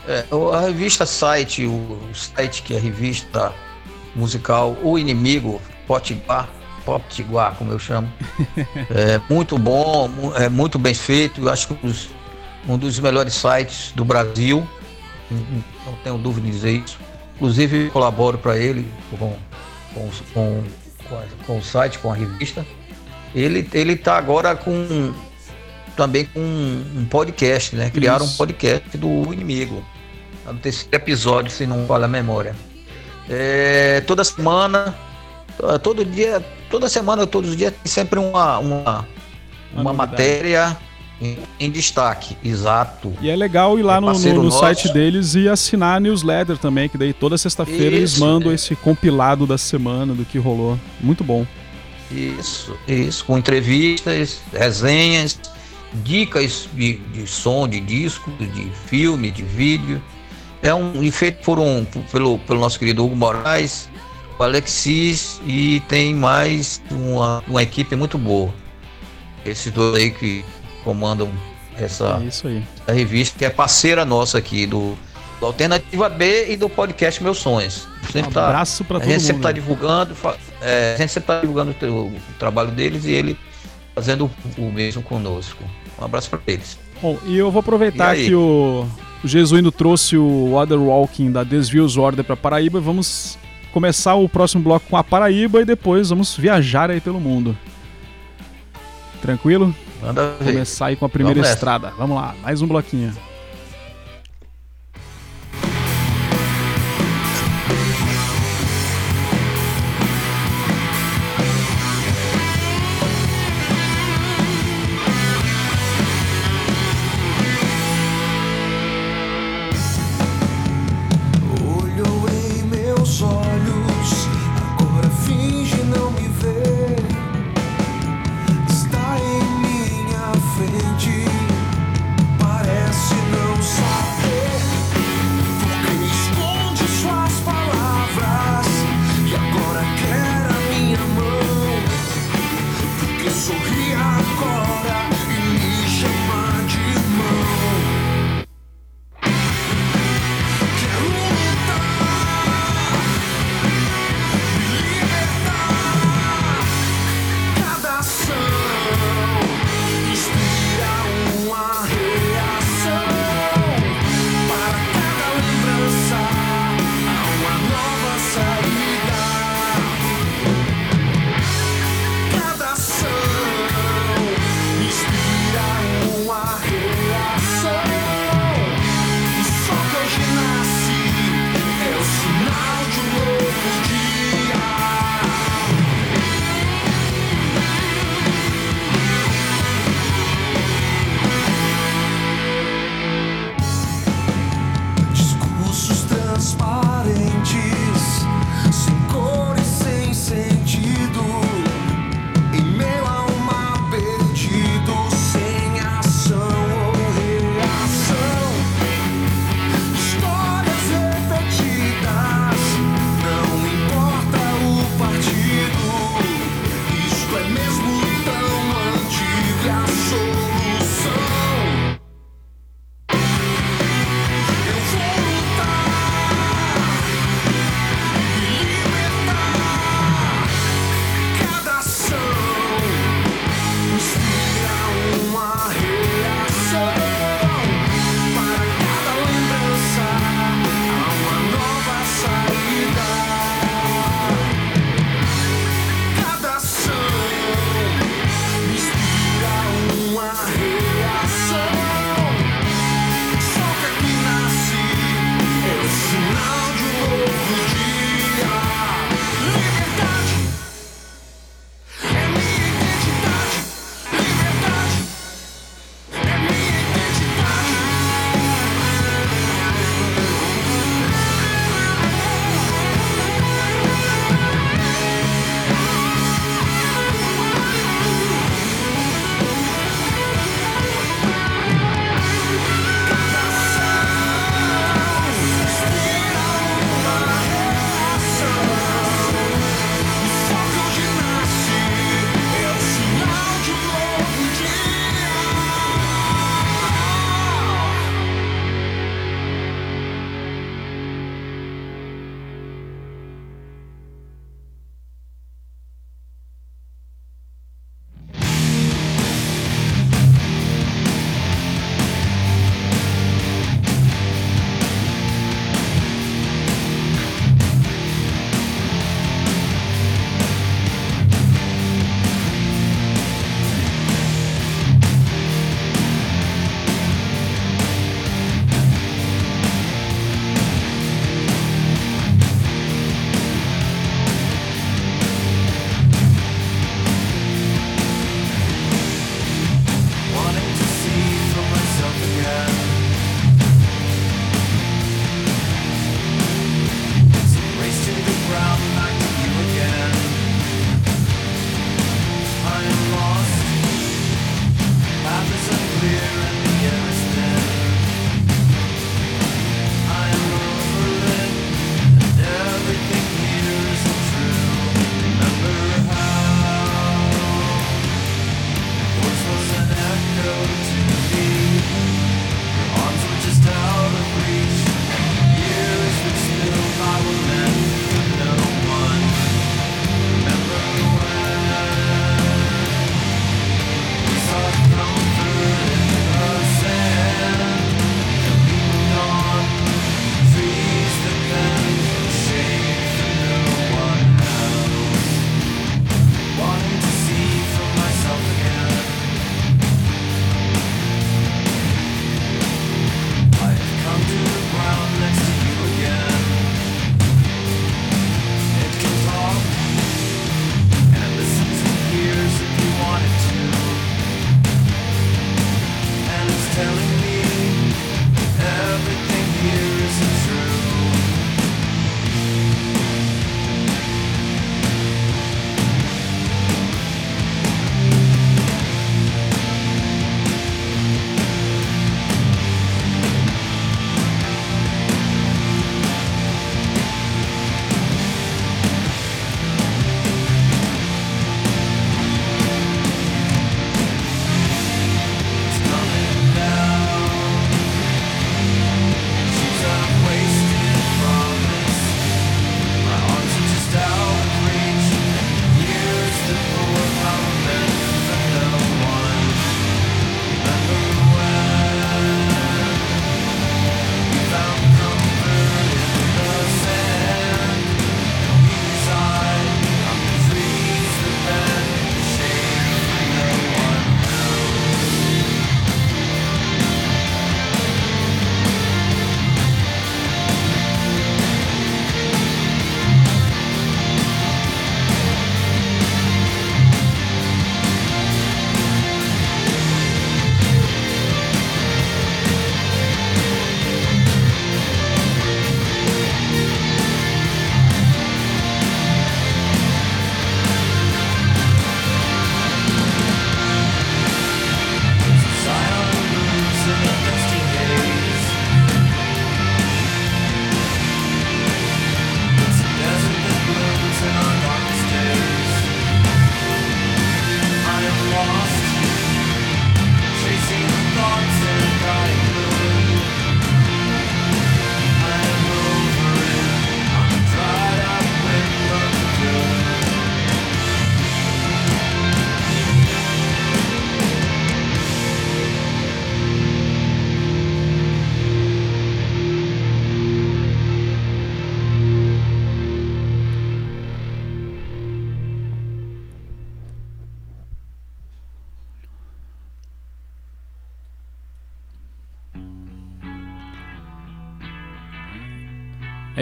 [0.08, 3.52] É, a revista site, o, site que é a revista
[4.16, 6.48] musical O Inimigo, Potiguar,
[6.86, 8.12] Potiguar, como eu chamo,
[8.94, 12.10] é muito bom, é muito bem feito, eu acho que os-
[12.68, 14.68] um dos melhores sites do Brasil,
[15.32, 17.00] não- tenho dúvida de dizer isso.
[17.36, 19.36] Inclusive colaboro para ele com,
[19.94, 20.64] com, com,
[21.46, 22.66] com o site, com a revista.
[23.36, 25.14] Ele ele está agora com
[25.96, 27.90] também com um podcast, né?
[27.90, 28.34] Criaram Isso.
[28.34, 29.84] um podcast do Inimigo.
[30.44, 32.56] Tá no terceiro episódio, se não falha a memória.
[33.30, 34.96] É, toda semana,
[35.58, 39.08] to- todo dia, toda semana, todos os dias tem sempre uma, uma,
[39.74, 40.78] Uma uma matéria
[41.20, 43.12] em, em destaque, exato.
[43.22, 46.58] E é legal ir lá É no, no, no site deles e assinar a newsletter
[46.58, 48.56] também, que daí toda sexta-feira eles mandam é.
[48.56, 50.78] esse compilado da semana, do que rolou.
[51.02, 51.46] Muito bom.
[52.12, 55.40] Isso, isso, com entrevistas, resenhas,
[55.94, 60.02] dicas de, de som, de disco, de filme, de vídeo.
[60.62, 63.90] É um e feito por um pelo, pelo nosso querido Hugo Moraes,
[64.38, 68.54] o Alexis e tem mais uma, uma equipe muito boa.
[69.46, 70.44] Esses dois aí que
[70.84, 71.30] comandam
[71.78, 74.98] essa, É essa revista, que é parceira nossa aqui do,
[75.40, 77.88] do Alternativa B e do podcast Meus Sonhos.
[78.04, 81.12] Um Sempre tá- abraço pra a todo gente sempre está divulgando, fa- é, a gente
[81.12, 83.38] sempre está divulgando o, o trabalho deles e ele
[83.94, 85.64] fazendo o, o mesmo conosco.
[86.00, 86.78] Um abraço para eles.
[87.02, 88.88] Bom, e eu vou aproveitar que o,
[89.24, 93.38] o Jesuíno trouxe o Other Walking da Desvios Order pra Paraíba vamos
[93.72, 97.56] começar o próximo bloco com a Paraíba e depois vamos viajar aí pelo mundo.
[99.22, 99.76] Tranquilo?
[100.02, 100.54] Manda ver.
[100.54, 101.94] Começar aí com a primeira Vamos estrada.
[101.98, 103.14] Vamos lá, mais um bloquinho.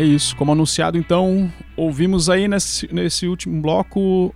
[0.03, 0.35] É isso.
[0.35, 4.35] Como anunciado, então, ouvimos aí nesse, nesse último bloco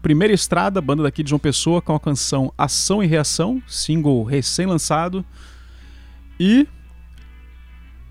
[0.00, 5.24] Primeira Estrada, banda daqui de João Pessoa, com a canção Ação e Reação, single recém-lançado.
[6.38, 6.68] E.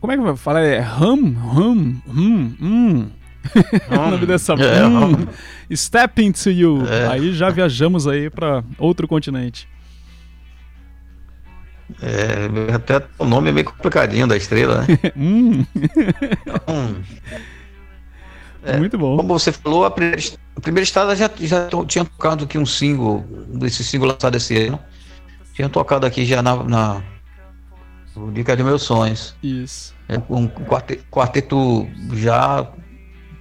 [0.01, 0.62] Como é que vai falar?
[0.64, 3.10] É Hum, Hum, Hum, Hum.
[3.89, 5.28] o nome dessa É, hum, hum.
[5.74, 6.86] Step Into You.
[6.86, 7.08] É.
[7.08, 9.66] Aí já viajamos aí para outro continente.
[12.01, 14.88] É, até o nome é meio complicadinho da estrela, né?
[15.15, 15.65] Hum,
[16.67, 17.03] Hum.
[18.79, 19.15] Muito bom.
[19.15, 20.21] Como você falou, a primeira,
[20.55, 23.23] a primeira estrada já, já tinha tocado aqui um single,
[23.53, 24.79] desse single lançado esse ano.
[25.53, 27.01] Tinha tocado aqui já na, na
[28.15, 29.35] no Dica de Meus Sonhos.
[29.41, 29.93] Isso.
[30.09, 32.67] É um quarte- quarteto já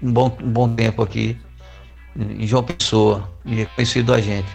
[0.03, 1.37] um bom, um bom tempo aqui
[2.17, 4.49] em João Pessoa, e é conhecido da gente.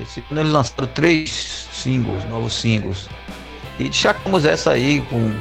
[0.00, 3.08] Esse ano eles lançaram três singles, novos singles.
[3.78, 5.32] E destacamos essa aí com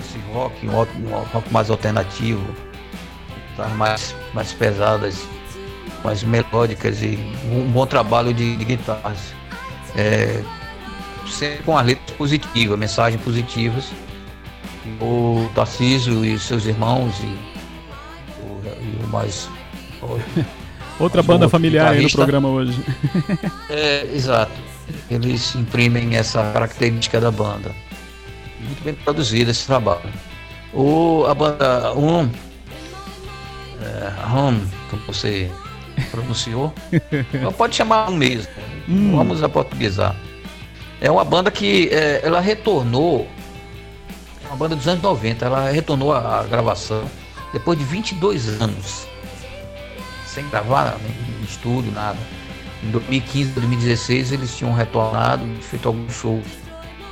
[0.00, 2.44] esse rock, um rock, mais alternativo,
[3.76, 5.26] mais, mais pesadas,
[6.04, 7.18] mais melódicas e
[7.50, 9.34] um bom trabalho de, de guitarras.
[9.96, 10.42] É,
[11.26, 13.90] sempre com as letras positivas, mensagens positivas.
[15.00, 17.58] O Tarcísio e seus irmãos e
[18.80, 19.48] e o mais.
[20.98, 22.80] Outra banda familiar aí no programa hoje.
[23.70, 24.52] É, exato.
[25.10, 27.74] Eles imprimem essa característica da banda.
[28.60, 30.10] Muito bem produzido esse trabalho.
[30.72, 32.28] O, a banda Um,
[33.82, 35.50] é, Hum, como você
[36.10, 36.72] pronunciou,
[37.56, 38.50] pode chamar Um mesmo.
[38.88, 39.16] Hum.
[39.16, 40.16] Vamos aportuguesar.
[41.00, 43.28] É uma banda que é, ela retornou,
[44.44, 47.04] é uma banda dos anos 90, ela retornou à gravação
[47.52, 49.06] depois de 22 anos,
[50.28, 50.96] sem gravar
[51.40, 52.18] em estúdio, nada.
[52.82, 56.46] Em 2015, 2016 eles tinham retornado, feito alguns shows,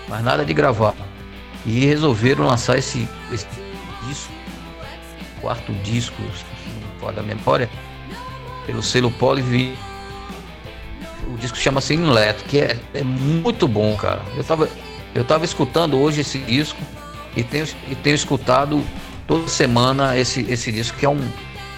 [0.08, 0.94] mas nada de gravar.
[1.64, 3.46] E resolveram lançar esse, esse
[4.06, 4.32] disco,
[5.40, 7.68] quarto disco, se não me falha a memória,
[8.66, 9.76] pelo selo Polyvi.
[11.26, 14.22] O disco chama-se Inlet, que é, é muito bom, cara.
[14.36, 14.68] Eu tava,
[15.12, 16.80] eu tava escutando hoje esse disco
[17.36, 18.84] e tenho, e tenho escutado
[19.26, 21.28] toda semana esse, esse disco, que é um,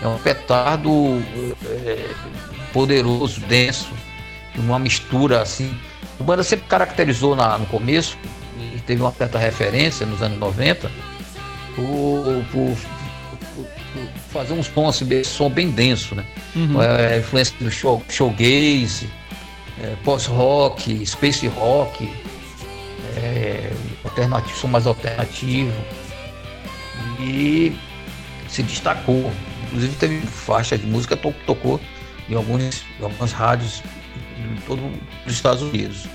[0.03, 1.23] é um petardo
[1.65, 2.07] é,
[2.73, 3.91] poderoso, denso,
[4.57, 5.75] uma mistura assim.
[6.21, 8.17] A banda sempre caracterizou na, no começo,
[8.75, 10.91] e teve uma certa referência nos anos 90,
[11.77, 12.77] por, por-
[13.55, 16.25] por- por fazer uns tons, assim, som bem denso, né?
[16.55, 16.83] Uhum.
[16.83, 19.09] É, influência do show, showgaze,
[19.83, 22.09] é, post-rock, space rock,
[23.17, 23.73] é,
[24.05, 25.73] alternativo, som mais alternativo.
[27.21, 27.77] E
[28.49, 29.33] se destacou.
[29.69, 31.81] Inclusive teve faixa de música que to- tocou
[32.29, 33.83] em alguns, algumas rádios
[34.39, 34.83] em todo
[35.27, 36.07] os Estados Unidos.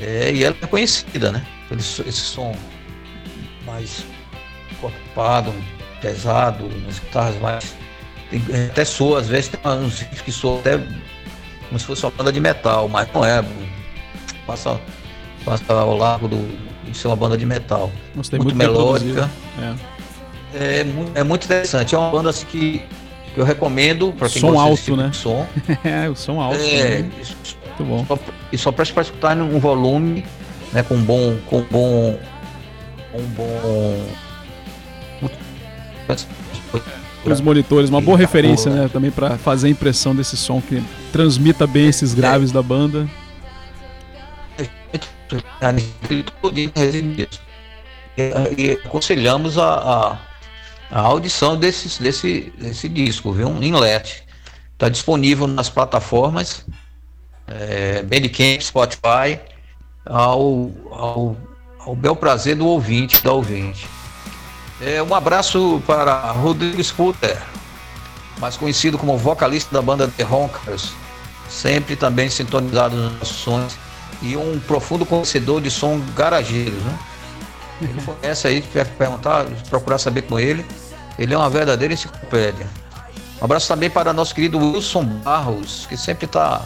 [0.00, 1.44] É, e ela é conhecida, né?
[1.68, 2.54] Pelo esse som
[3.64, 4.04] mais
[4.80, 5.52] corpado,
[6.00, 7.76] pesado, umas guitarras mais.
[8.30, 10.78] Tem, é, até soa, às vezes tem uns riffs que soam até
[11.68, 13.44] como se fosse uma banda de metal, mas não é.
[14.46, 14.78] Passa,
[15.44, 17.90] passa ao largo do, de ser uma banda de metal.
[18.14, 19.30] Gostei muito muito, melódica.
[19.58, 19.93] É.
[20.54, 20.84] É,
[21.20, 21.94] é muito interessante.
[21.94, 22.82] É uma banda assim, que
[23.34, 25.10] que eu recomendo para quem Som gosta alto, tipo né?
[25.12, 25.44] som.
[25.82, 26.60] É, o som alto.
[26.60, 27.10] É, né?
[27.20, 27.36] isso-
[27.78, 28.06] Muito bom.
[28.06, 28.18] só,
[28.52, 30.24] e só presta para escutar num volume,
[30.72, 32.18] né, com um bom, com um bom,
[33.10, 34.06] com um bom.
[37.24, 38.88] Os monitores, uma boa referência, né?
[38.92, 40.80] Também pra fazer a impressão desse som que
[41.10, 43.08] transmita bem esses graves da banda.
[48.16, 50.18] E, e aconselhamos a, a,
[50.94, 53.48] a audição desse, desse, desse disco, viu?
[53.48, 54.22] Um inlet.
[54.74, 56.64] Está disponível nas plataformas
[57.48, 59.40] é, Bandcamp, Spotify,
[60.06, 61.36] ao, ao,
[61.80, 63.88] ao bel prazer do ouvinte, da ouvinte.
[64.80, 67.42] É, um abraço para Rodrigo Sputer,
[68.38, 70.92] mais conhecido como vocalista da banda The Ronkers,
[71.48, 73.76] sempre também sintonizado nos nossos sons
[74.22, 76.98] e um profundo conhecedor de som garageiro, né?
[77.82, 80.64] Ele conhece aí, quer perguntar, procurar saber com ele.
[81.18, 82.66] Ele é uma verdadeira enciclopédia.
[83.40, 86.62] Um abraço também para nosso querido Wilson Barros, que sempre está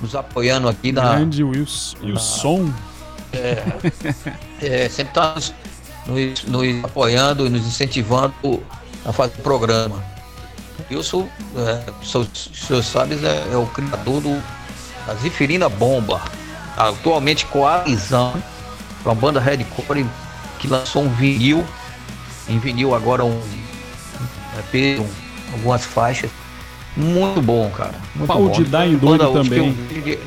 [0.00, 1.96] nos apoiando aqui na, Grande Wilson.
[2.02, 2.72] O som.
[4.62, 5.54] é, sempre está nos,
[6.06, 8.34] nos- nos apoiando e nos incentivando
[9.04, 10.02] a fazer o programa.
[10.90, 12.50] Wilson, é, seus-
[12.84, 14.42] sabem, é, é o criador do,
[15.06, 16.20] da Zifirina Bomba,
[16.76, 18.34] atualmente coalizão,
[19.04, 20.06] uma banda hardcore
[20.58, 21.66] que lançou um vinil,
[22.48, 23.40] em vinil agora um,
[25.00, 25.06] um-
[25.54, 26.30] algumas faixas.
[26.96, 27.94] Muito bom, cara.
[28.14, 28.50] Muito Pau bom.
[28.50, 29.72] de Banda doido também.
[29.72, 30.18] de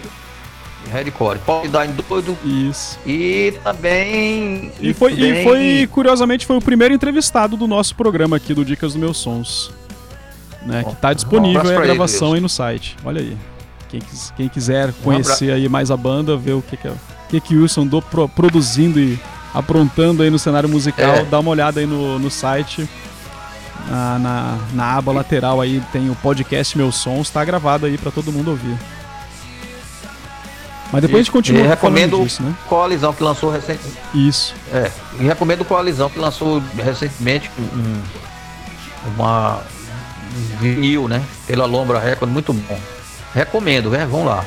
[0.91, 1.39] hardcore.
[1.39, 2.99] Pau de em doido Isso.
[3.05, 4.71] e também.
[4.79, 8.93] E foi, e foi, curiosamente, foi o primeiro entrevistado do nosso programa aqui do Dicas
[8.93, 9.71] dos Meus Sons.
[10.65, 12.35] Né, que tá disponível aí a gravação Wilson.
[12.35, 12.97] aí no site.
[13.05, 13.37] Olha aí.
[13.87, 14.01] Quem,
[14.35, 16.97] quem quiser conhecer aí mais a banda, ver o que que, é- o
[17.29, 19.17] que, que o Wilson andou pro- produzindo e
[19.53, 21.23] aprontando aí no cenário musical, É.
[21.23, 22.87] dá uma olhada aí no, no site.
[23.87, 28.11] Na, na, na aba lateral aí tem o podcast Meus Sons, tá gravado aí pra
[28.11, 28.77] todo mundo ouvir.
[30.91, 32.53] Mas depois a gente continua E recomendo disso, né?
[32.67, 33.97] Coalizão que lançou recentemente.
[34.13, 34.55] Isso.
[34.71, 38.01] É, e recomendo Coalizão que lançou recentemente um,
[39.15, 39.61] uma
[40.35, 41.23] um vinil, né?
[41.47, 42.79] Pela Lombra Record, muito bom.
[43.33, 44.07] Recomendo, né?
[44.09, 44.45] Vamos lá.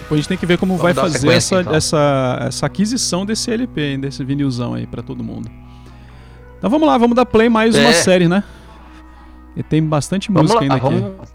[0.00, 1.74] Depois a gente tem que ver como Vamos vai fazer essa, então.
[1.74, 5.50] essa, essa aquisição desse LP, desse vinilzão aí pra todo mundo.
[6.60, 7.92] Então vamos lá, vamos dar play mais uma É.
[7.94, 8.44] série, né?
[9.56, 11.00] E tem bastante Vamos música lá, ainda aqui.
[11.00, 11.28] vamos.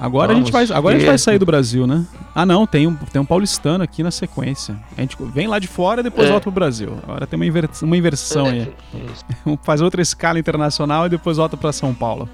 [0.00, 0.76] Agora a gente vai, vamos.
[0.76, 2.04] agora a gente vai sair do Brasil, né?
[2.34, 4.74] Ah, não, tem um, tem um paulistano aqui na sequência.
[4.96, 6.30] A gente vem lá de fora e depois É.
[6.30, 6.98] volta pro Brasil.
[7.04, 8.74] Agora tem uma, inver- uma inversão aí.
[9.12, 9.24] Isso.
[9.44, 12.28] Vamos fazer outra escala internacional e depois volta pra São Paulo.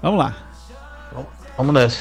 [0.00, 0.34] Vamos lá.
[1.58, 1.98] Vamos nessa.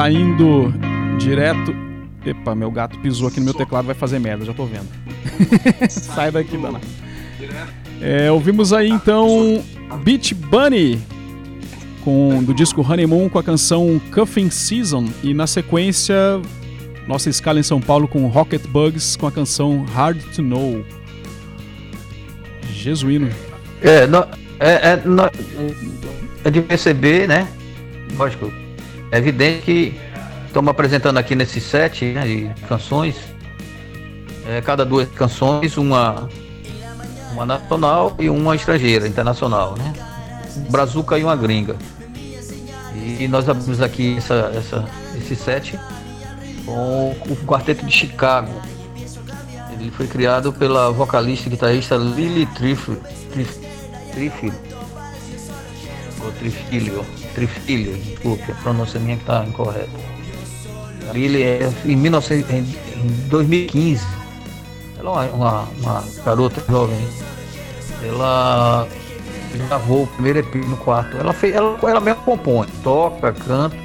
[0.00, 0.74] Saindo
[1.18, 1.74] direto.
[2.24, 4.86] Epa, meu gato pisou aqui no meu teclado, vai fazer merda, já tô vendo.
[5.88, 6.78] Sai daqui, dana.
[8.02, 9.62] É, ouvimos aí então
[10.04, 11.00] Beach Bunny
[12.04, 16.14] com, do disco Honeymoon com a canção Cuffing Season e na sequência
[17.08, 20.84] nossa escala em São Paulo com Rocket Bugs com a canção Hard to Know.
[22.70, 23.30] Jesuíno.
[23.80, 24.26] É, nó-
[24.60, 25.30] é, é, nó-
[26.44, 27.48] é de perceber, né?
[28.18, 28.52] Lógico,
[29.10, 30.00] é evidente que
[30.46, 33.16] estamos apresentando aqui nesse set né, canções.
[34.48, 36.28] É, cada duas canções, uma,
[37.32, 39.92] uma nacional e uma estrangeira, internacional, né?
[40.56, 41.76] Um brazuca e uma gringa.
[43.18, 44.84] E nós abrimos aqui essa, essa,
[45.16, 45.78] esse set
[46.64, 48.52] com o Quarteto de Chicago.
[49.72, 53.00] Ele foi criado pela vocalista e guitarrista Lily Triffield.
[53.32, 53.60] Trif,
[54.12, 54.56] Triffield.
[57.36, 59.90] Trifilio, desculpe, a pronúncia minha que está incorreta.
[61.12, 64.06] Lily é em, 1900, em, em 2015.
[64.98, 66.96] Ela é uma, uma, garota jovem.
[68.02, 68.88] Ela
[69.68, 71.14] gravou o primeiro EP no quarto.
[71.18, 73.76] Ela, fez, ela, ela mesma compõe, toca, canta.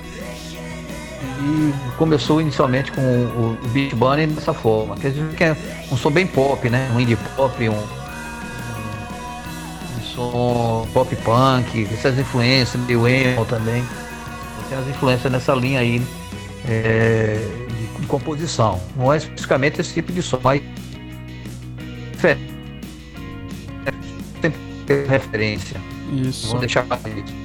[1.44, 4.96] E começou inicialmente com o, o Beat Bunny dessa forma.
[4.96, 5.58] Quer dizer que é
[5.92, 6.90] um som bem pop, né?
[6.96, 8.01] Um indie pop, um
[10.16, 13.84] som pop punk, essas influências, meio emo também.
[14.70, 16.02] Tem as influências nessa linha aí
[16.68, 17.38] é,
[18.00, 18.82] de composição.
[18.96, 20.62] Não é especificamente esse tipo de som, mas
[24.42, 25.80] sempre referência.
[26.12, 26.48] Isso.
[26.48, 27.42] Vamos deixar isso.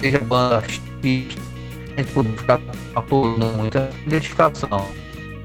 [0.00, 2.60] Seja banda X, a gente pode ficar
[2.94, 4.88] apurando muita identificação.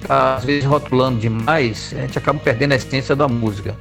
[0.08, 3.76] Às vezes rotulando demais, a gente acaba perdendo a essência da música.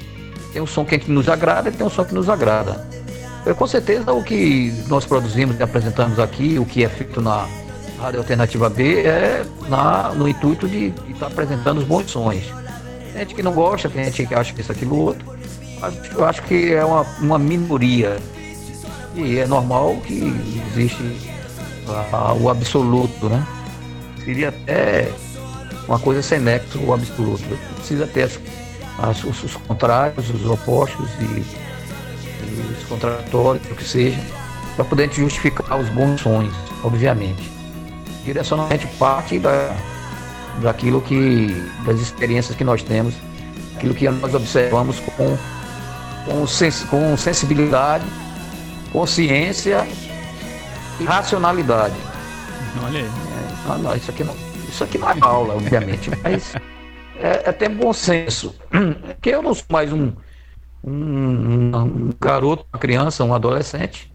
[0.56, 2.82] Tem um som que a gente nos agrada e tem um som que nos agrada.
[3.44, 7.46] Eu, com certeza o que nós produzimos e apresentamos aqui, o que é feito na
[8.00, 12.42] Rádio Alternativa B, é na, no intuito de estar apresentando os bons sons.
[13.12, 15.26] Tem gente que não gosta, tem gente que acha que isso, aquilo, outro.
[16.14, 18.16] Eu acho que é uma, uma minoria.
[19.14, 20.32] E é normal que
[20.70, 21.18] existe
[22.14, 23.46] ah, o absoluto, né?
[24.24, 25.12] Seria até
[25.86, 27.44] uma coisa sem nexo, o absoluto.
[27.76, 28.40] Precisa ter as-
[28.98, 34.20] as- os, os contrários, os opostos e, e os contraditórios, o que seja,
[34.76, 37.50] para poder justificar os bons sonhos, obviamente.
[38.24, 39.74] Direcionalmente parte da,
[40.60, 41.48] daquilo que,
[41.84, 43.14] das experiências que nós temos,
[43.76, 45.36] aquilo que nós observamos com,
[46.24, 48.04] com, sens, com sensibilidade,
[48.92, 49.86] consciência
[50.98, 51.94] e racionalidade.
[52.84, 53.10] Olha aí.
[53.68, 54.34] Ah, não, isso aqui não,
[54.68, 56.52] isso aqui não é aula, obviamente, mas
[57.20, 58.54] é, é ter bom senso.
[59.06, 60.12] Porque eu não sou mais um,
[60.84, 64.12] um, um garoto, uma criança, um adolescente,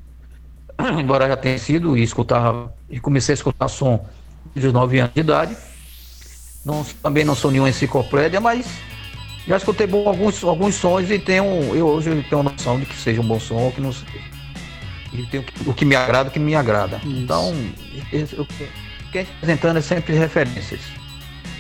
[1.00, 4.06] embora já tenha sido e escutava, e comecei a escutar som
[4.56, 5.58] dos 9 anos de idade.
[6.66, 8.68] Não, também não sou nenhuma enciclopédia, mas
[9.48, 11.46] já escutei bom, alguns, alguns sons e tenho,
[11.76, 14.32] eu hoje tenho noção de que seja um bom som ou que não seja.
[15.14, 16.98] E tem o que, que me agrada, o que me agrada.
[16.98, 17.08] Isso.
[17.10, 17.54] Então,
[18.14, 20.80] esse- o que o que a gente está apresentando é sempre referências.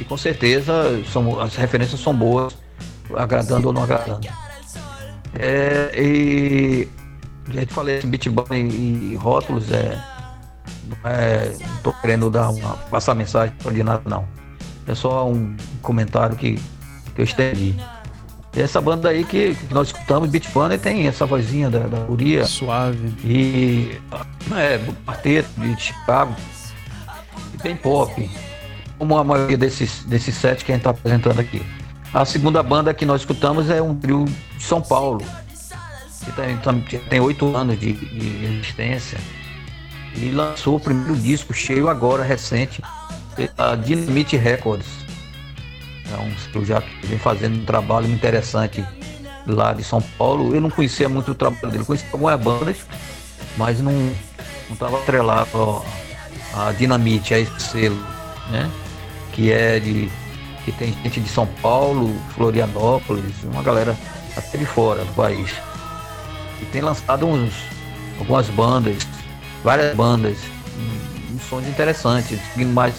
[0.01, 0.73] E com certeza
[1.11, 2.57] são, as referências são boas,
[3.15, 4.27] agradando ou não agradando.
[5.35, 6.87] É, e
[7.47, 10.03] a gente falei esse beat bunny e rótulos, é,
[10.87, 14.27] não é, tô querendo dar uma, passar mensagem de nada não.
[14.87, 16.55] É só um comentário que,
[17.13, 17.75] que eu estendi.
[18.55, 21.99] E essa banda aí que, que nós escutamos, Beat Bunny, tem essa vozinha da, da
[21.99, 22.43] guria.
[22.45, 23.13] Suave.
[23.23, 24.01] E
[24.57, 26.35] é, quarteto de Chicago.
[27.53, 28.29] E bem pop.
[29.01, 31.65] Como a maioria desses, desses sete que a gente está apresentando aqui.
[32.13, 34.25] A segunda banda que nós escutamos é um trio
[34.55, 35.25] de São Paulo.
[36.23, 39.17] Que tem, tam- que tem oito anos de, de existência.
[40.15, 42.79] E lançou o primeiro disco cheio agora, recente,
[43.57, 44.85] a Dynamite Records.
[46.13, 48.85] É um trio já que vem fazendo um trabalho interessante
[49.47, 50.53] lá de São Paulo.
[50.53, 52.77] Eu não conhecia muito o trabalho dele, conhecia algumas bandas,
[53.57, 55.83] mas não não estava atrelado ó,
[56.53, 57.97] a Dinamite, a esse selo,
[58.51, 58.69] né?
[59.33, 60.09] Que é de.
[60.65, 63.97] que tem gente de São Paulo, Florianópolis, uma galera
[64.35, 65.51] até de fora do país.
[66.61, 67.51] E tem lançado uns,
[68.19, 68.97] algumas bandas,
[69.63, 70.37] várias bandas,
[70.77, 72.93] um- uns sons interessantes, seguindo mais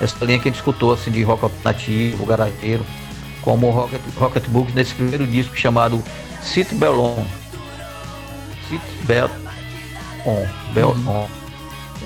[0.00, 2.84] essa linha que a gente escutou assim, de rock alternativo, garageiro,
[3.40, 6.02] como o Rocket, Rocket Books nesse primeiro disco chamado
[6.42, 7.24] Sit Bellon.
[8.68, 9.30] Sit Bell
[10.26, 10.46] On.
[10.74, 11.26] Bell On.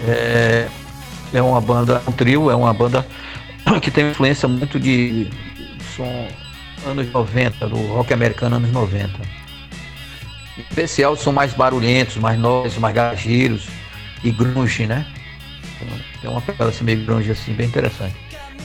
[0.06, 0.68] É,
[1.32, 3.04] é uma banda, um trio, é uma banda
[3.80, 5.30] que tem influência muito de
[5.96, 6.28] som
[6.86, 9.08] anos 90, do rock americano anos 90.
[10.56, 13.68] Em especial são mais barulhentos, mais novos, mais garageiros,
[14.22, 15.06] de grunge, né?
[16.20, 18.14] Tem uma pegada assim meio grunge assim, bem interessante.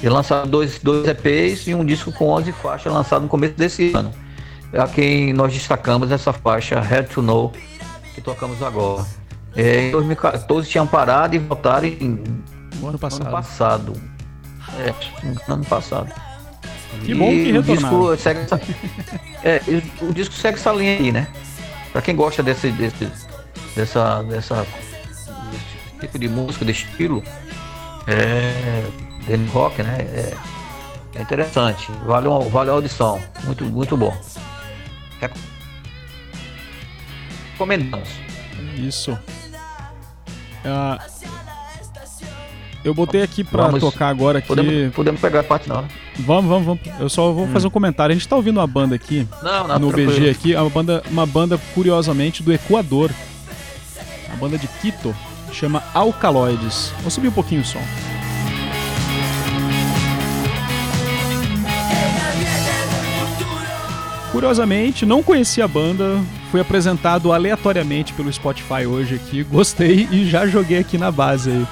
[0.04, 3.94] E lançaram dois, dois EPs e um disco com 11 faixas lançado no começo desse
[3.94, 4.12] ano.
[4.74, 7.54] A quem nós destacamos essa faixa Head to Know
[8.14, 9.06] que tocamos agora.
[9.56, 12.22] É, em 2014 tinham parado e voltaram em
[12.82, 13.22] O ano passado.
[13.22, 14.15] ano passado.
[14.80, 14.94] É,
[15.48, 16.12] no ano passado.
[17.04, 18.00] Que bom que o retornaram.
[18.14, 18.62] disco segue essa,
[19.44, 21.28] é, e o disco segue essa linha aí, né?
[21.92, 23.10] Pra quem gosta desse, desse,
[23.76, 24.66] dessa, dessa
[25.52, 27.24] desse tipo de música, desse estilo,
[28.08, 28.84] é,
[29.28, 29.98] Danny Rock, né?
[30.00, 30.34] É,
[31.16, 31.92] é interessante.
[32.06, 33.22] Vale, uma- vale a audição.
[33.44, 34.16] Muito, muito bom.
[35.20, 35.40] Recom-
[37.54, 38.10] Recomendamos.
[38.78, 39.18] Isso.
[40.64, 40.98] Ah,
[42.86, 44.48] eu botei aqui pra Vamos- tocar agora aqui.
[44.48, 45.88] Podemos, podemos pegar a parte não, né?
[46.20, 46.82] Vamos, vamos, vamos.
[47.02, 48.14] Eu só vou fazer um comentário.
[48.14, 50.12] A gente tá ouvindo uma banda aqui, Não, não, no tranquilo.
[50.14, 53.12] BG aqui, é uma banda, uma banda curiosamente do Equador.
[54.30, 55.16] Uma banda de Quito,
[55.52, 56.94] chama Alcaloides.
[57.02, 57.82] Vou subir um pouquinho o som.
[64.32, 66.20] Curiosamente, não conhecia a banda,
[66.52, 71.68] fui apresentado aleatoriamente pelo Spotify hoje aqui, gostei e já joguei aqui na base aí.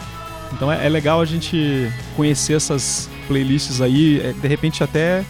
[0.53, 5.23] Então é, é legal a gente conhecer essas playlists aí, é, de repente até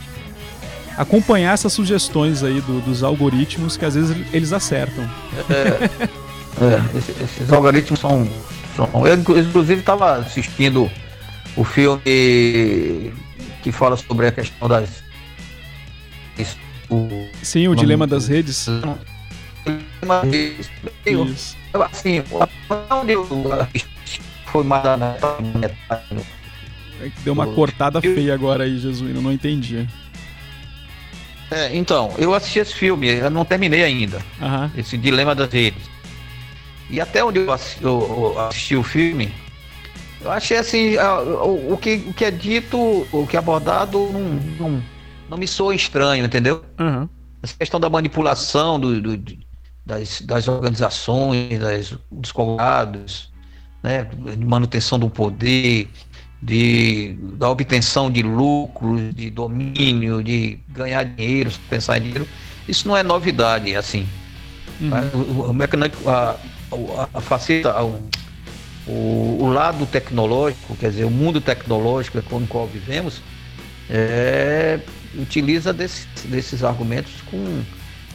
[0.98, 5.10] acompanhar essas sugestões aí do- dos algoritmos que às vezes eles acertam.
[5.50, 5.90] É,
[6.98, 8.28] esse- esses algoritmos são.
[8.76, 10.90] são eu, inclu- inclusive, estava assistindo
[11.56, 13.12] o filme
[13.64, 14.90] que fala sobre a questão das.
[16.38, 16.58] isso,
[16.90, 18.68] o, Sim, o dilema das redes.
[21.06, 21.56] eu, Isso.
[21.92, 22.24] assim,
[22.92, 23.26] onde eu
[24.54, 24.98] foi mais da
[25.42, 26.26] metade.
[27.02, 29.90] É deu uma cortada eu- feia agora aí, Jesuíno, não entendi.
[31.50, 34.22] É, então, eu assisti esse filme, eu não terminei ainda.
[34.42, 34.72] Aham.
[34.78, 35.82] esse dilema das redes.
[36.90, 39.34] E até onde eu assi- eu- assisti o filme,
[40.22, 40.96] eu achei assim,
[41.70, 42.78] o, que, o que é dito,
[43.12, 44.84] o que é abordado, não, não,
[45.30, 46.64] não me soa estranho, entendeu?
[46.80, 47.10] Aham.
[47.42, 49.38] Essa questão da manipulação do, do-
[49.86, 53.33] das, das organizações, das, dos congregados,
[53.84, 54.08] né,
[54.38, 55.90] de manutenção do poder,
[56.42, 62.28] de, da obtenção de lucros, de domínio, de ganhar dinheiro, pensar em dinheiro,
[62.68, 64.08] isso não é novidade, assim.
[64.80, 64.90] Uhum.
[65.14, 66.38] O, o, o mecanismo, a,
[67.14, 67.74] a, faceta,
[68.88, 73.22] o, o lado tecnológico, quer dizer, o mundo tecnológico com o qual vivemos,
[73.90, 74.80] é,
[75.16, 77.62] utiliza desses, desses argumentos com,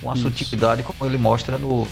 [0.00, 1.86] com a sutilidade como ele mostra no,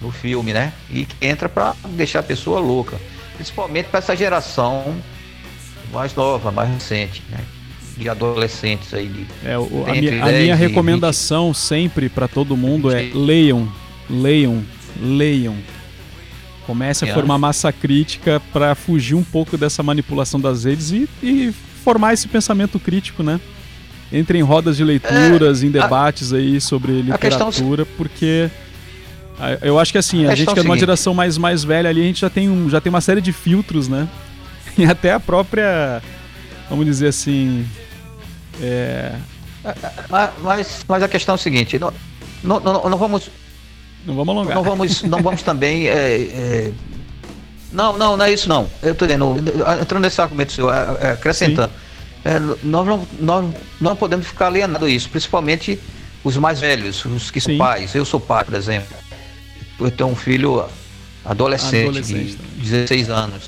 [0.00, 0.72] no filme, né?
[0.90, 2.96] E entra para deixar a pessoa louca.
[3.34, 4.94] Principalmente para essa geração
[5.92, 7.38] mais nova, mais recente, né?
[7.96, 9.08] De adolescentes aí.
[9.08, 13.70] De, É, o- a, minha, a 10 minha recomendação sempre pra todo mundo é leiam,
[14.08, 14.62] leiam,
[15.00, 15.56] leiam.
[16.66, 17.12] Comece a É.
[17.14, 21.52] formar massa crítica pra fugir um pouco dessa manipulação das redes e, e
[21.84, 23.40] formar esse pensamento crítico, né?
[24.12, 28.48] Entre em rodas de leituras, em debates aí sobre É, a questão- literatura, porque
[29.62, 32.00] eu acho que assim, a, A gente que é uma geração mais, mais velha ali,
[32.00, 34.08] a gente já tem, um, já tem uma série de filtros, né?
[34.78, 36.00] E até a própria,
[36.68, 37.66] vamos dizer assim,
[38.62, 39.12] é,
[40.08, 41.92] mas, mas, a questão é o seguinte, não,
[42.42, 43.30] não, não, não vamos
[44.06, 44.54] não vamos alongar.
[44.54, 45.88] Não vamos, não vamos também.
[45.88, 46.72] é, é,
[47.72, 48.68] não, não, não é isso não.
[48.82, 49.36] Eu tô dizendo,
[49.80, 51.72] entrando nesse argumento seu, é, é, acrescentando.
[52.24, 55.78] É, nós, não, nós não podemos ficar alienados a isso, principalmente
[56.24, 57.56] os mais velhos, os que Sim.
[57.56, 57.94] são pais.
[57.94, 58.96] Eu sou pai, por exemplo.
[59.80, 60.64] Eu tenho um filho
[61.24, 62.58] adolescente, Adolescente de também.
[62.62, 63.42] 16 anos.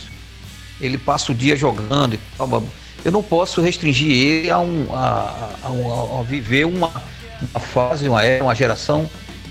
[0.80, 2.64] Ele passa o dia jogando e tal.
[3.05, 6.89] Eu não posso restringir ele a, um, a, a, a- viver uma,
[7.51, 9.09] uma fase, uma era, uma geração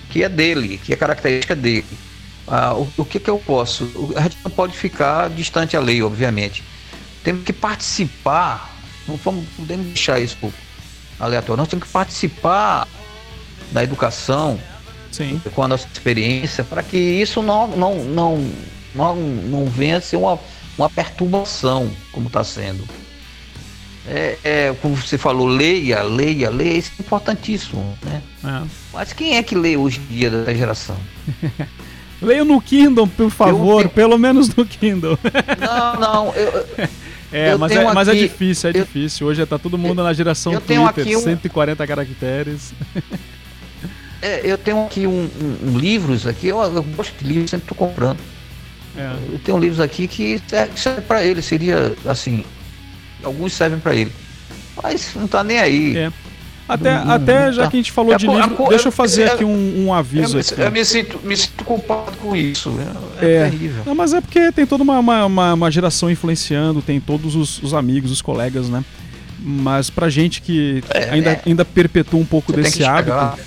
[0.09, 1.85] que é dele, que é característica dele.
[2.47, 3.89] Ah, o, o que, que eu posso?
[4.15, 6.63] A gente não pode ficar distante à lei, obviamente.
[7.23, 8.73] Temos que participar,
[9.07, 10.37] não vamos, podemos deixar isso
[11.19, 12.87] aleatório, nós temos que participar
[13.71, 14.59] da educação
[15.11, 15.41] Sim.
[15.53, 18.51] com a nossa experiência para que isso não, não, não,
[18.95, 20.39] não, não venha a ser uma,
[20.77, 22.83] uma perturbação, como está sendo.
[24.07, 28.21] É, é, como você falou, leia, leia, leia, isso é importantíssimo, né?
[28.43, 28.67] É.
[28.91, 30.97] Mas quem é que lê hoje em dia dessa geração?
[32.21, 35.17] Leia no Kindle, por favor, Eu- pelo menos no Kindle.
[35.59, 36.67] Não, não, eu,
[37.33, 39.25] É, Eu mas, é, mas é difícil, é eu- difícil.
[39.25, 42.73] Hoje tá todo mundo na geração Twitter, um- 140 caracteres.
[44.21, 47.65] É, eu tenho aqui um, um- um livros aqui, eu, eu gosto de livros, sempre
[47.71, 48.19] estou comprando.
[48.97, 49.11] É.
[49.33, 52.43] Eu tenho livros aqui que serve, serve para ele, seria assim,
[53.23, 54.11] alguns servem para ele.
[54.81, 55.97] Mas não tá nem aí.
[55.97, 56.11] É.
[56.69, 57.69] Até, Não- não- até já tá.
[57.69, 59.93] que a gente falou É de livro, deixa eu é- fazer é- aqui um, um
[59.93, 60.61] aviso Eu, aqui.
[60.61, 62.73] eu me, sinto, me sinto culpado com isso.
[63.21, 63.49] É, É.
[63.49, 63.83] terrível.
[63.85, 67.73] Não, mas é porque tem toda uma, uma, uma- geração influenciando, tem todos os, os
[67.73, 68.85] amigos, os colegas, né?
[69.39, 73.41] Mas pra gente que ainda, ainda perpetua um pouco Você desse hábito,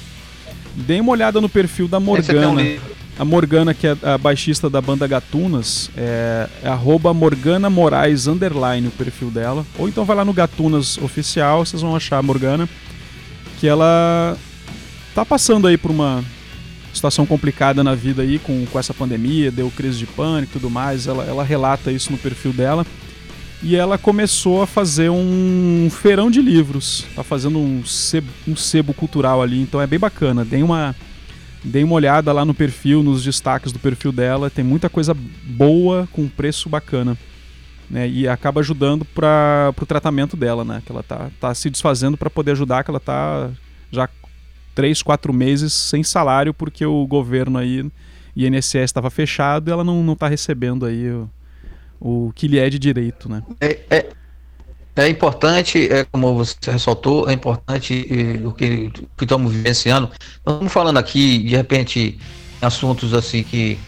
[0.74, 2.62] dê uma olhada no perfil da um Morgana.
[3.16, 8.88] A Morgana, que é a baixista da banda Gatunas, é, é arroba Morgana Moraes underline
[8.88, 9.64] o perfil dela.
[9.78, 12.68] Ou então vai lá no Gatunas oficial, vocês vão achar a Morgana.
[13.60, 14.36] Que ela
[15.14, 16.24] tá passando aí por uma
[16.92, 20.68] situação complicada na vida aí com, com essa pandemia, deu crise de pânico e tudo
[20.68, 21.06] mais.
[21.06, 22.84] Ela, ela relata isso no perfil dela.
[23.66, 27.06] E ela começou a fazer um feirão de livros.
[27.16, 30.44] Tá fazendo um sebo, um sebo cultural ali, então é bem bacana.
[30.44, 30.94] Tem uma.
[31.64, 34.50] Dei uma olhada lá no perfil, nos destaques do perfil dela.
[34.50, 37.16] Tem muita coisa boa com preço bacana.
[37.88, 38.06] Né?
[38.06, 40.82] E acaba ajudando para o tratamento dela, né?
[40.84, 43.50] Que ela tá, tá se desfazendo para poder ajudar, que ela tá
[43.90, 44.10] já
[44.74, 47.90] três, quatro meses sem salário, porque o governo aí,
[48.36, 51.30] INSS estava fechado e ela não, não tá recebendo aí o,
[52.04, 53.42] o que lhe é de direito, né?
[53.62, 54.06] É, é,
[54.96, 60.08] é importante, é, como você ressaltou, é importante eh, o que, que estamos vivenciando.
[60.44, 62.18] Nós estamos falando aqui, de repente,
[62.62, 63.78] em assuntos assim que,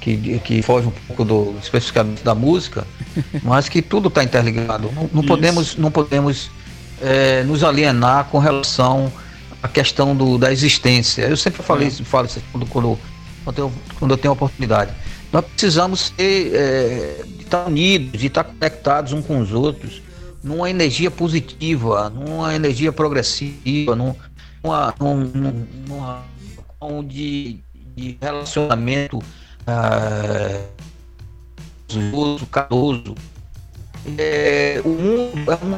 [0.00, 2.86] que, que fogem um pouco do, especificamente da música,
[3.42, 4.90] mas que tudo está interligado.
[4.94, 6.50] Não, não podemos, não podemos
[7.02, 9.12] eh, nos alienar com relação
[9.60, 11.22] à questão do, da existência.
[11.22, 11.90] Eu sempre falei, É.
[11.90, 12.98] isso- falo isso quando, quando,
[13.44, 14.92] quando, eu, quando eu tenho oportunidade.
[15.32, 20.00] Nós precisamos ser, de estar unidos, de estar conectados uns com os outros,
[20.42, 24.14] numa energia positiva, numa energia progressiva, num-
[24.62, 26.22] numa, num, num- numa
[26.80, 27.58] numa de,
[27.96, 29.18] de relacionamento
[29.66, 30.60] ah,
[32.12, 33.14] uso, caroso.
[34.16, 35.74] É, o mundo é, um,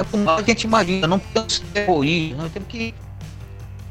[0.00, 2.94] é como a gente imagina, não podemos ser egoístas, nós temos que,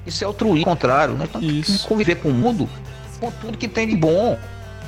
[0.06, 1.80] que ser altruístas, ao contrário, nós temos Isso.
[1.84, 2.70] que conviver com o mundo
[3.20, 4.38] com tudo que tem de bom.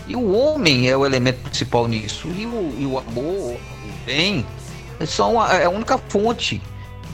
[0.07, 2.27] E o homem é o elemento principal nisso.
[2.38, 3.23] E o, e o amor,
[3.53, 3.57] o
[4.06, 4.45] bem,
[5.06, 6.61] são a, é a única fonte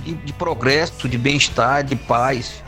[0.03, 2.61] de, de progresso, de bem-estar, de paz,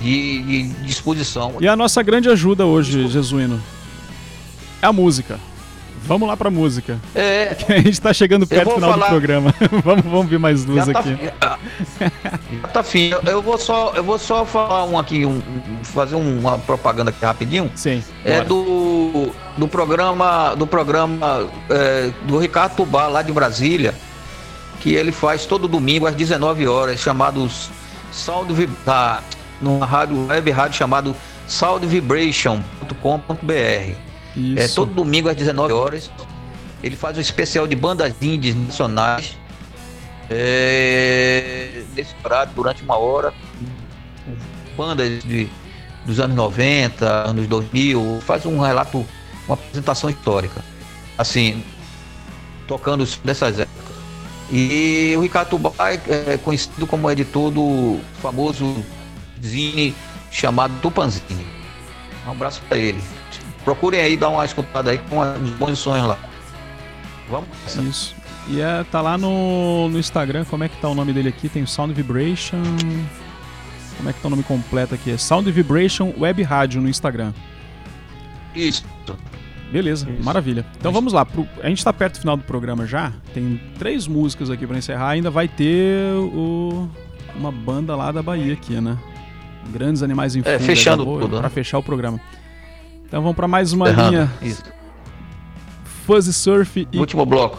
[0.00, 1.54] de, de disposição.
[1.60, 3.62] E a nossa grande ajuda hoje, Jesuíno,
[4.80, 5.38] é a música.
[6.04, 7.00] Vamos lá pra música.
[7.14, 9.52] É, Que a gente tá chegando perto do final do falar- programa.
[9.84, 11.18] vamos, vamos ver mais já tá, aqui.
[12.62, 13.10] já tá fim.
[13.26, 15.42] Eu- vou só, eu vou só falar um aqui, um-
[15.82, 17.70] fazer uma propaganda aqui rapidinho.
[17.74, 18.04] Sim.
[18.24, 18.44] É bora.
[18.44, 18.54] do,
[19.56, 23.94] do programa do programa é, do Ricardo Tubá lá de Brasília,
[24.80, 27.48] que ele faz todo domingo às 19 horas, chamado
[28.12, 29.22] Sound Vib- da
[29.60, 31.16] numa rádio web rádio chamado
[31.48, 33.94] soundvibration.com.br.
[34.56, 36.10] É todo domingo às 19 horas.
[36.82, 39.36] Ele faz um especial de bandas indies nacionais.
[40.28, 43.32] É, nesse horário, durante uma hora.
[44.76, 45.48] Bandas de,
[46.04, 48.20] dos anos 90, anos 2000.
[48.20, 49.06] Faz um relato,
[49.46, 50.64] uma apresentação histórica.
[51.16, 51.62] Assim,
[52.66, 53.96] tocando dessas épocas.
[54.50, 58.84] E o Ricardo Tubá é é conhecido como editor do famoso
[59.42, 59.94] zine
[60.30, 61.46] chamado Tupanzine.
[62.26, 63.00] Um abraço para ele.
[63.64, 66.18] Procurem aí dar uma escutada aí com uns bons sonhos lá.
[67.28, 67.48] Vamos.
[67.76, 68.14] Isso.
[68.48, 71.48] E é, tá lá no, no Instagram, como é que tá o nome dele aqui?
[71.48, 72.62] Tem o Sound Vibration.
[73.96, 75.10] Como é que tá o nome completo aqui?
[75.10, 77.32] É Sound Vibration Web Rádio no Instagram.
[78.56, 78.84] Isso.
[79.70, 80.22] Beleza, Isso.
[80.24, 80.64] maravilha.
[80.78, 83.12] Então vamos lá, pro- a gente tá perto do final do programa já.
[83.34, 85.08] Tem três músicas aqui pra encerrar.
[85.10, 86.88] Ainda vai ter o,
[87.36, 88.96] uma banda lá da Bahia aqui, né?
[89.72, 90.52] Grandes Animais em Fuga.
[90.54, 91.40] É, fechando vou- tudo, né?
[91.40, 92.20] Pra fechar o programa.
[93.04, 94.10] Então vamos pra mais uma Errando.
[94.10, 94.62] linha Isso.
[96.06, 97.58] Fuzzy Surf e Último bloco.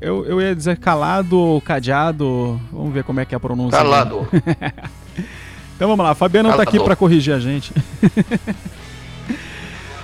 [0.00, 2.60] eu, eu ia dizer calado ou cadeado.
[2.70, 3.78] Vamos ver como é que é a pronúncia.
[3.78, 4.28] Calado.
[5.76, 7.70] Então vamos lá, a Fabiana não tá aqui pra corrigir a gente.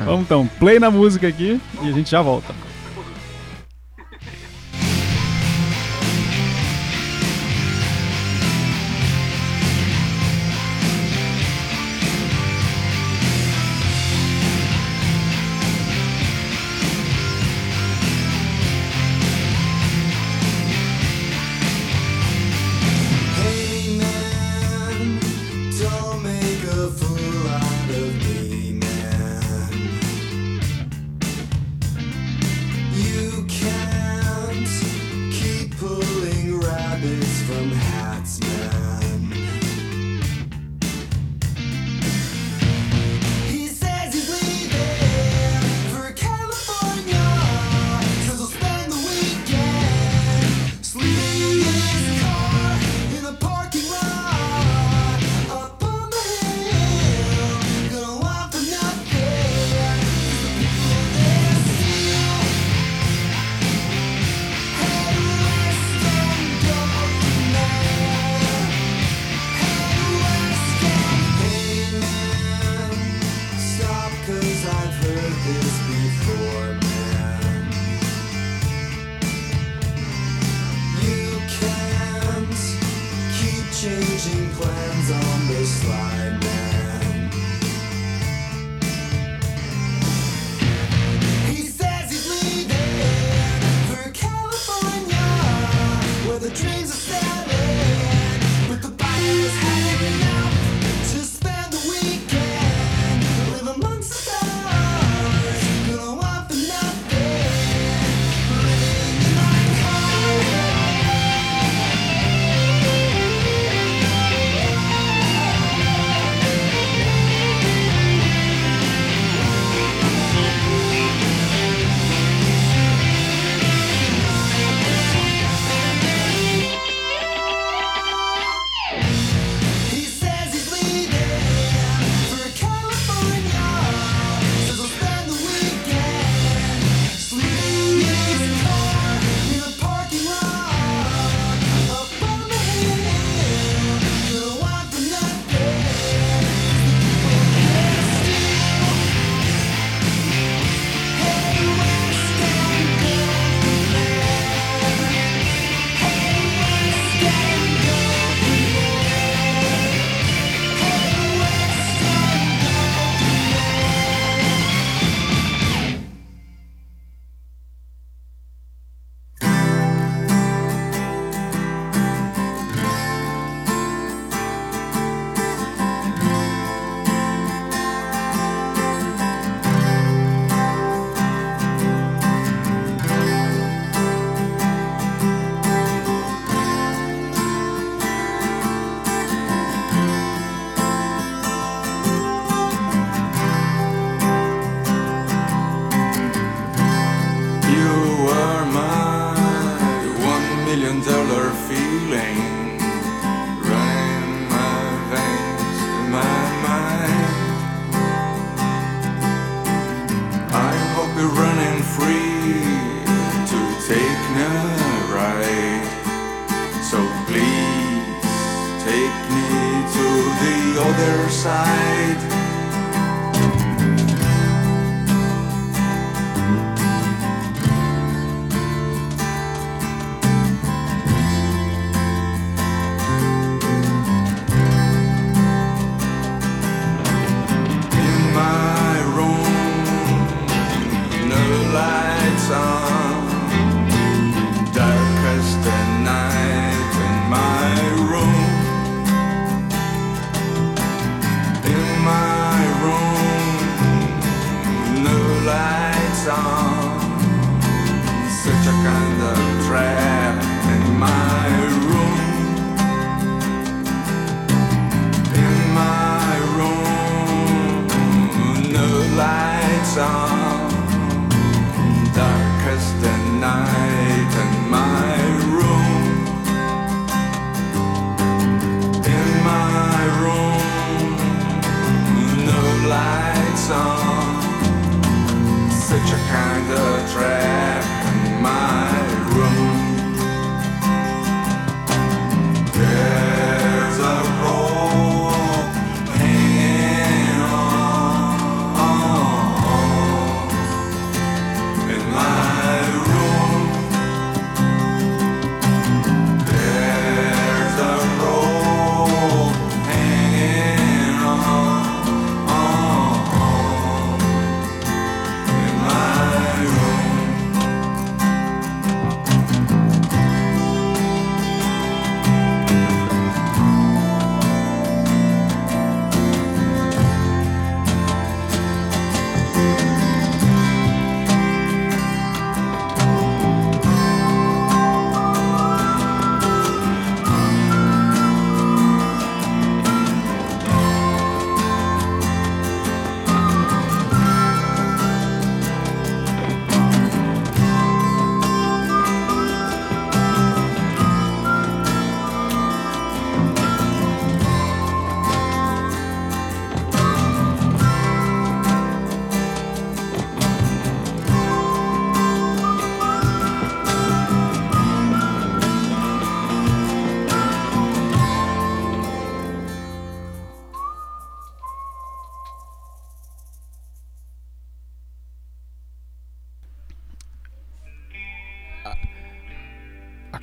[0.04, 2.54] vamos então, play na música aqui e a gente já volta.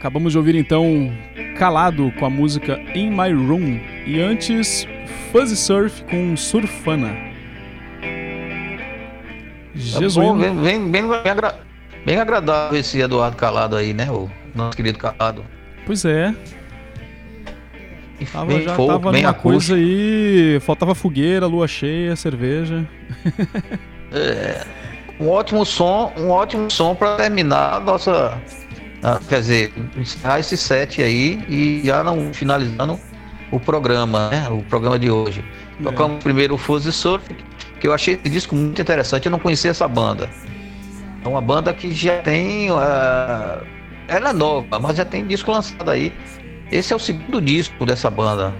[0.09, 1.13] Acabamos de ouvir então
[1.55, 4.87] Calado com a música In My Room e antes
[5.31, 7.09] Fuzzy Surf com Surfana.
[8.01, 8.57] É
[9.75, 10.33] bom, Jesuíno.
[10.63, 11.59] bem, bem, bem, agra-
[12.03, 14.09] bem agradável esse Eduardo Calado aí, né?
[14.09, 15.45] O nosso querido Calado.
[15.85, 16.33] Pois é,
[18.33, 22.83] tava, bem já folk, tava bem numa coisa aí, faltava fogueira, lua cheia, cerveja.
[25.19, 28.41] Um ótimo som, um ótimo som para terminar a nossa.
[29.03, 32.99] Ah, quer dizer, encerrar esse set aí e já não finalizando
[33.51, 34.47] o programa, né?
[34.49, 35.43] O programa de hoje.
[35.81, 37.25] Tocamos primeiro o Fuzzy Surf,
[37.79, 40.29] que eu achei esse disco muito interessante, eu não conhecia essa banda.
[41.23, 42.69] É uma banda que já tem.
[42.71, 43.61] ah,
[44.07, 46.11] ela é nova, mas já tem disco lançado aí.
[46.71, 48.53] Esse é o segundo disco dessa banda,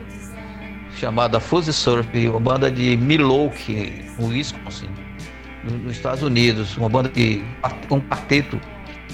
[0.97, 4.89] chamada Fuzzy Surf, uma banda de Milwaukee, Wisconsin
[5.63, 7.43] no- nos Estados Unidos, uma banda de
[7.91, 8.59] um quarteto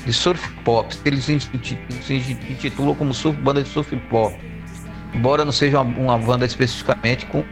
[0.06, 0.96] de surf pop.
[1.04, 2.14] Eles se inti- se
[2.50, 4.36] intitulam como surf, banda de surf pop.
[5.14, 7.44] Embora não seja uma, uma banda especificamente com,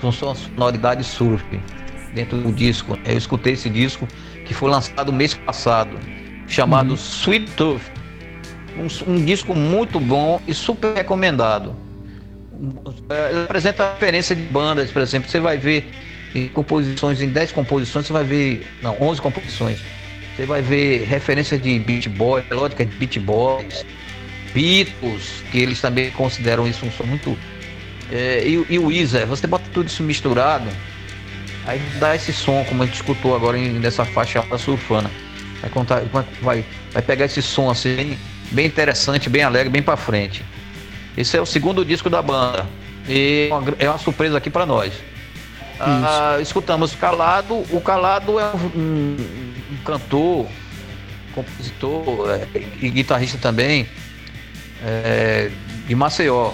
[0.00, 1.44] com sua sonoridade surf
[2.14, 2.98] dentro do disco.
[3.04, 4.06] Eu escutei esse disco
[4.44, 5.98] que foi lançado mês passado,
[6.46, 7.82] chamado Sweet Tooth.
[8.76, 11.74] Um, um disco muito bom e super recomendado.
[13.08, 15.90] É, Ele apresenta referência de bandas, por exemplo, você vai ver
[16.34, 19.80] em composições, em 10 composições, você vai ver, não, 11 composições,
[20.40, 23.84] você vai ver referência de Beat Boys, melódica de Beat Boys,
[24.54, 27.36] Beatles, que eles também consideram isso um som muito.
[28.10, 30.66] é, e, e o Weezer, você bota tudo isso misturado,
[31.66, 35.10] aí dá esse som, como a gente escutou agora em- nessa faixa da surfana.
[35.60, 36.00] Vai, contar,
[36.40, 38.18] vai, vai, pegar esse som assim, bem,
[38.50, 40.42] bem interessante, bem alegre, bem pra frente.
[41.18, 42.66] Esse é o segundo disco da banda.
[43.06, 44.94] E é uma é uma surpresa aqui pra nós.
[45.78, 47.62] Ah, escutamos Calado.
[47.70, 49.49] O Calado é um
[49.80, 50.46] cantor,
[51.34, 52.46] compositor é,
[52.80, 53.88] e guitarrista também,
[54.84, 55.50] é,
[55.86, 56.52] de Maceió,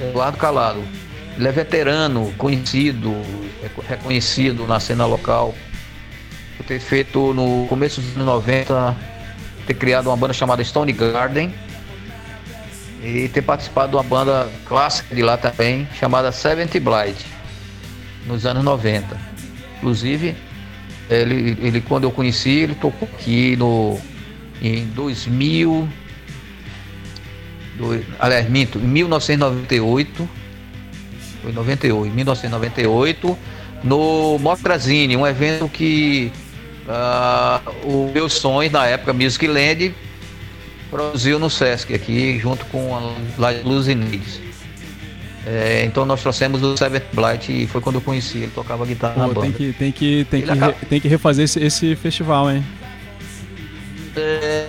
[0.00, 0.82] Eduardo Calado.
[1.36, 3.14] Ele é veterano, conhecido,
[3.62, 5.54] reco- reconhecido na cena local.
[6.56, 8.96] Por ter feito no começo dos anos 90,
[9.66, 11.52] ter criado uma banda chamada Stone Garden
[13.02, 17.26] e ter participado de uma banda clássica de lá também, chamada Seventh Blight,
[18.26, 19.16] nos anos 90.
[19.76, 20.34] Inclusive,
[21.10, 23.98] ele, ele quando eu conheci, ele tocou aqui no
[24.62, 25.88] em 2000
[27.76, 30.28] do, aliás, minto, em 1998
[31.42, 33.38] foi em 98, 1998
[33.84, 36.32] no Mostrazine, um evento que
[36.88, 39.94] ah, o Meus Sonhos na época Music Land
[40.90, 43.00] produziu no Sesc aqui junto com a
[43.38, 44.40] La- Luzinedes.
[45.48, 49.14] É, então nós trouxemos o Seventh Blight e foi quando eu conheci, ele tocava guitarra
[49.16, 49.42] na Pô, banda.
[49.46, 52.50] tem que, tem que, tem Ele que, re- acaba- tem que refazer esse, esse festival,
[52.50, 52.64] hein?
[54.16, 54.66] É.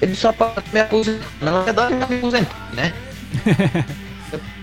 [0.00, 1.26] Ele só para me aposentar.
[1.40, 2.92] Na verdade, me aposentei, né?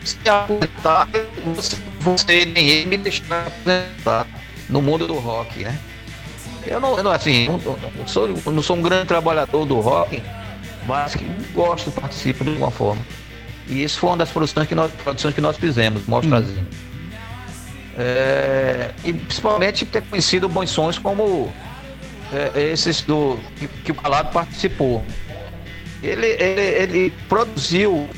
[0.03, 1.07] Se aposentar,
[1.55, 4.25] você, você nem ele me deixar aposentar
[4.69, 5.77] no mundo do rock, né?
[6.65, 7.57] Eu não, eu não assim, não,
[7.97, 10.21] não sou, eu não sou um grande trabalhador do rock,
[10.89, 13.01] mas que gosto, participo de alguma forma.
[13.67, 16.67] E isso foi uma das produções que nós, produções que nós fizemos, Mostrazinho.
[17.95, 21.53] É, e principalmente ter conhecido bons sons como
[22.33, 25.05] é, esses do que, que o Calado participou.
[26.01, 28.09] Ele, ele, ele produziu,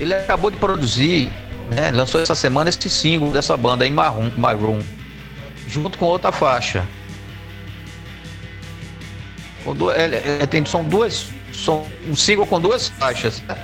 [0.00, 1.30] ele acabou de produzir,
[1.70, 4.80] né, lançou essa semana esse single dessa banda em Maroon, Maroon
[5.68, 6.86] junto com outra faixa.
[9.64, 13.56] Com du- ele- ele tem- são duas, são um single com duas faixas, né?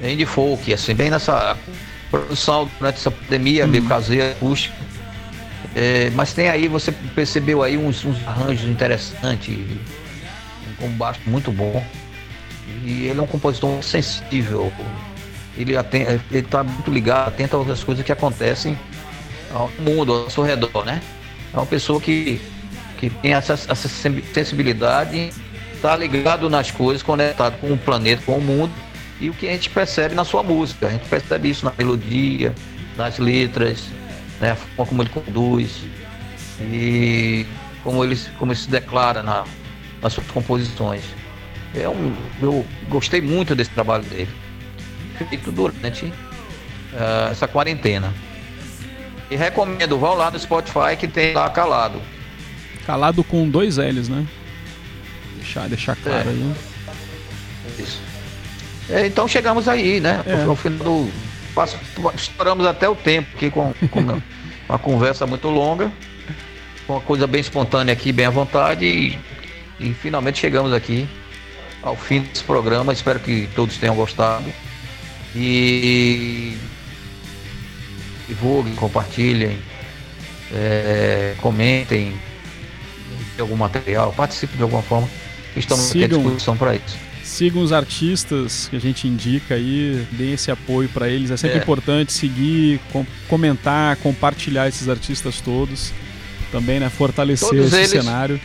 [0.00, 1.56] bem de folk, assim, bem nessa
[2.10, 4.74] produção durante essa pandemia, meio caseira, acústica.
[5.74, 9.54] É, mas tem aí, você percebeu aí uns, uns arranjos interessantes,
[10.80, 11.84] um baixo muito bom.
[12.84, 14.72] E ele é um compositor muito sensível.
[15.56, 18.78] Ele, aten- ele tá muito ligado, atento às coisas que acontecem
[19.52, 21.00] ao mundo, ao seu redor, né?
[21.52, 22.40] É uma pessoa que,
[22.96, 23.88] que tem essa, essa
[24.32, 25.30] sensibilidade,
[25.80, 28.72] tá ligado nas coisas, conectado com o planeta, com o mundo,
[29.20, 30.88] e o que a gente percebe na sua música.
[30.88, 32.54] A gente percebe isso na melodia,
[32.96, 33.84] nas letras,
[34.40, 34.56] né?
[34.76, 35.82] como ele conduz
[36.60, 37.46] e
[37.82, 39.44] como ele, como ele se declara na,
[40.02, 41.02] nas suas composições.
[41.74, 44.30] É um, eu gostei muito desse trabalho dele,
[45.18, 46.12] feito durante
[46.94, 48.12] ah, essa quarentena.
[49.30, 52.00] E recomendo, vá lá no Spotify que tem lá calado.
[52.86, 54.24] Calado com dois L's, né?
[55.36, 56.32] Deixar, deixar claro É.
[56.32, 56.52] aí.
[57.78, 58.00] Isso.
[58.88, 60.22] É, então chegamos aí, né?
[60.24, 60.44] É.
[60.44, 61.10] Ao final do.
[62.14, 64.22] Estouramos até o tempo aqui com, com uma,
[64.68, 65.90] uma conversa muito longa,
[66.86, 69.18] com uma coisa bem espontânea aqui, bem à vontade, e,
[69.80, 71.08] e finalmente chegamos aqui
[71.82, 72.92] ao fim desse programa.
[72.92, 74.44] Espero que todos tenham gostado.
[75.34, 76.56] E
[78.28, 79.58] divulguem, compartilhem,
[80.52, 82.14] é, comentem
[83.36, 85.08] de algum material, participem de alguma forma.
[85.54, 86.96] Estamos aqui à disposição para isso.
[87.22, 91.30] Sigam os artistas que a gente indica aí, deem esse apoio pra eles.
[91.30, 91.62] É sempre É.
[91.62, 95.92] importante seguir, com- comentar, compartilhar esses artistas todos.
[96.52, 96.88] Também, né?
[96.88, 97.90] Fortalecer Todos esse eles.
[98.04, 98.40] cenário.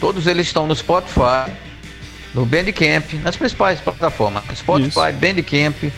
[0.00, 1.50] Todos eles estão no Spotify,
[2.34, 4.44] no Bandcamp, nas principais plataformas.
[4.54, 5.92] Spotify, Bandcamp,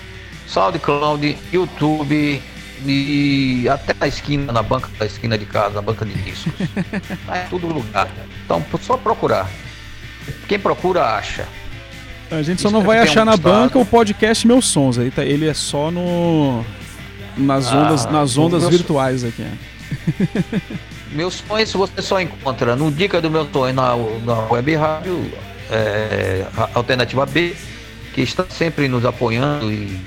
[0.46, 2.42] SoundCloud, YouTube
[2.84, 6.52] e até na esquina, na banca da esquina de casa, na banca de discos.
[7.32, 8.08] é tudo lugar.
[8.44, 9.48] Então, só procurar.
[10.48, 11.46] Quem procura, acha.
[12.30, 13.54] A gente só Espero não vai achar na gostado.
[13.54, 14.98] banca o podcast Meus Sons.
[14.98, 16.64] Aí tá- ele é só no
[17.36, 19.46] nas Ah, ondas, nas ondas virtuais aqui.
[21.12, 23.94] Meus sonhos você só encontra no Dica do Meu Sonho na,
[24.24, 25.30] na web rádio
[25.70, 26.44] é,
[26.74, 27.54] Alternativa B,
[28.12, 30.00] que está sempre nos apoiando e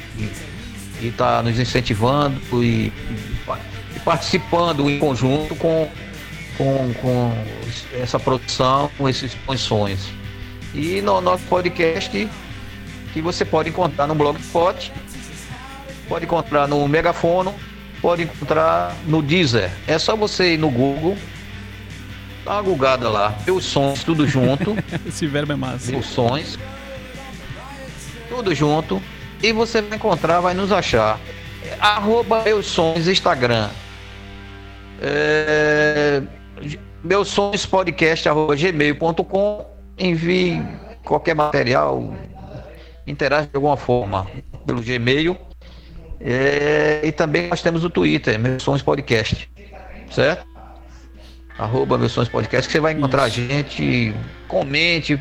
[1.07, 2.91] está nos incentivando e, e
[3.45, 3.59] pa-
[3.95, 5.89] e participando em conjunto com,
[6.57, 7.33] com, com
[7.99, 10.01] essa produção, com esses sonhos.
[10.73, 12.29] E no nosso podcast,
[13.13, 14.91] que você pode encontrar no Blogspot,
[16.07, 17.55] pode encontrar no Megafono,
[18.01, 19.71] pode encontrar no Deezer.
[19.87, 21.17] É só você ir no Google,
[22.45, 24.77] dá uma gulgada lá, os sons tudo junto,
[25.07, 25.95] Esse verbo é massa.
[25.95, 26.57] os sons,
[28.29, 29.01] tudo junto,
[29.41, 31.19] e você vai encontrar, vai nos achar.
[31.79, 33.69] Arroba meus sons Instagram.
[35.01, 36.21] É,
[37.03, 39.65] meus sons podcast arroba gmail.com
[39.97, 40.61] envie
[41.03, 42.13] qualquer material
[43.07, 44.27] interage de alguma forma
[44.65, 45.37] pelo Gmail
[46.19, 49.49] é, e também nós temos o Twitter, Meus Sons Podcast,
[50.11, 50.49] certo?
[51.59, 54.13] arroba Meus Sonhos Podcast, que você vai encontrar a gente,
[54.47, 55.19] comente,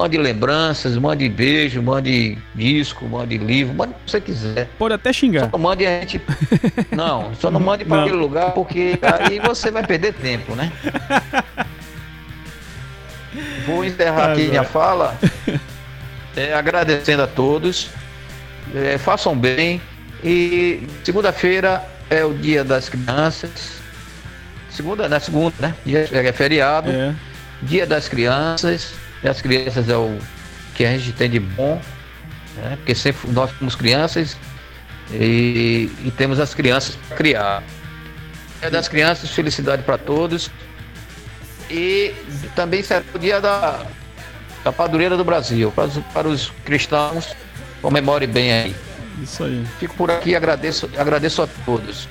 [0.00, 4.66] mande lembranças, mande beijo, mande disco, mande livro, mande o que você quiser.
[4.78, 5.50] Pode até xingar.
[5.50, 6.22] Só não mande a gente.
[6.90, 10.72] Não, só não mande para aquele lugar, porque aí você vai perder tempo, né?
[13.66, 15.18] Vou encerrar aqui minha fala,
[16.34, 17.90] é, agradecendo a todos.
[18.74, 19.82] É, façam bem.
[20.24, 23.82] E segunda-feira é o dia das crianças.
[24.70, 25.74] Segunda, na segunda, né?
[25.84, 26.90] Dia, é feriado.
[26.90, 27.14] É.
[27.62, 28.94] Dia das crianças.
[29.22, 30.18] E as crianças é o
[30.74, 31.80] que a gente tem de bom,
[32.56, 32.76] né?
[32.76, 34.36] porque sempre nós somos crianças
[35.12, 37.62] e, e temos as crianças para criar.
[38.60, 40.50] Dia das crianças, felicidade para todos.
[41.70, 42.14] E
[42.56, 43.84] também será o dia da,
[44.64, 45.70] da padroeira do Brasil.
[45.72, 47.34] Para os, para os cristãos,
[47.80, 48.76] comemore bem aí.
[49.22, 49.64] Isso aí.
[49.78, 52.08] Fico por aqui, agradeço, agradeço a todos.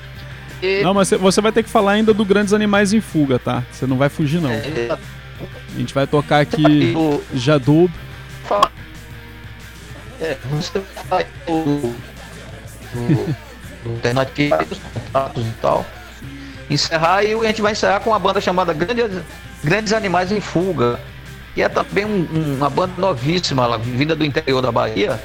[0.62, 3.40] E, Não, mas você- você vai ter que falar ainda do Grandes Animais em Fuga,
[3.40, 3.64] tá?
[3.72, 4.52] Você não vai fugir, não.
[4.52, 4.98] é,
[5.76, 7.92] A gente vai tocar aqui o- Jadub.
[10.22, 11.94] É, você vai do,
[12.94, 13.36] do,
[13.84, 15.86] do alternativa, dos contatos e tal.
[16.70, 19.22] Encerrar e a gente vai encerrar com uma banda chamada Grandes,
[19.64, 21.00] Grandes Animais em Fuga,
[21.56, 25.20] que é também um- uma banda novíssima, lá, vinda do interior da Bahia,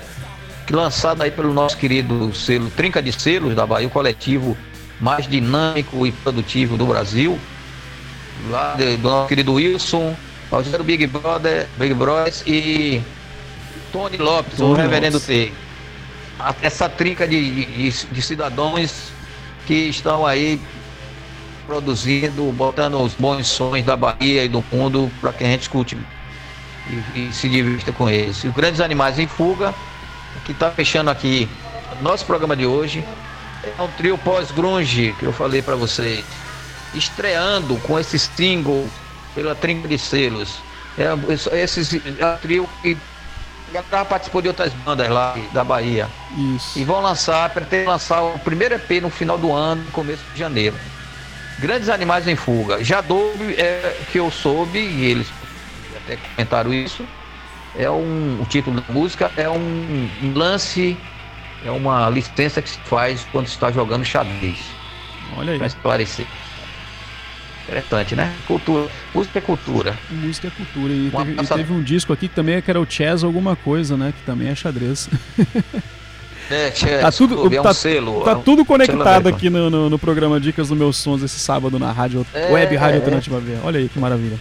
[0.66, 4.56] que lançada aí pelo nosso querido selo Trinca de Selos da Bahia, o coletivo
[5.00, 7.38] mais dinâmico e produtivo do Brasil
[8.50, 10.16] lá do nosso querido Wilson,
[10.50, 13.02] Rogério Big Brother, Big Brothers e
[13.92, 15.26] Tony Lopes, o Tony reverendo Lopes.
[15.26, 15.52] T.
[16.62, 19.12] Essa trinca de, de, de cidadãos
[19.66, 20.60] que estão aí
[21.66, 25.96] produzindo, botando os bons sons da Bahia e do mundo para que a gente escute
[27.14, 28.42] e, e se divirta com eles.
[28.44, 29.74] E os Grandes Animais em Fuga,
[30.44, 31.48] que está fechando aqui
[32.02, 33.04] nosso programa de hoje,
[33.62, 36.24] é um trio pós-grunge que eu falei para vocês
[36.94, 38.88] estreando com esse single
[39.34, 40.58] pela Trinca de Selos.
[40.96, 41.08] É,
[41.56, 42.96] esse é trio que
[43.72, 46.08] já participou de outras bandas lá da Bahia.
[46.54, 46.78] Isso.
[46.78, 50.76] E vão lançar, pretendem lançar o primeiro EP no final do ano, começo de janeiro.
[51.58, 52.82] Grandes Animais em Fuga.
[52.84, 55.26] Já Doube, é, que eu soube, e eles
[56.04, 57.04] até comentaram isso,
[57.76, 60.96] é um, o título da música é um, um lance,
[61.64, 64.58] é uma licença que se faz quando se está jogando xadrez
[65.36, 65.58] Olha aí.
[65.58, 66.26] para esclarecer.
[67.64, 68.32] Interessante, né?
[68.46, 68.88] Cultura.
[69.14, 69.98] Música é cultura.
[70.10, 70.92] Música é cultura.
[70.92, 73.56] E teve, e teve um disco aqui que também é que era o Chess alguma
[73.56, 74.12] coisa, né?
[74.16, 75.08] Que também é xadrez.
[76.50, 78.20] É, tchê, Tá tudo, é um tá, selo.
[78.20, 81.38] tá é um tudo conectado aqui no, no, no programa Dicas dos Meus Sons esse
[81.38, 82.98] sábado na rádio, É, Web Rádio é.
[82.98, 83.56] Alternativa B.
[83.64, 84.38] Olha aí que maravilha.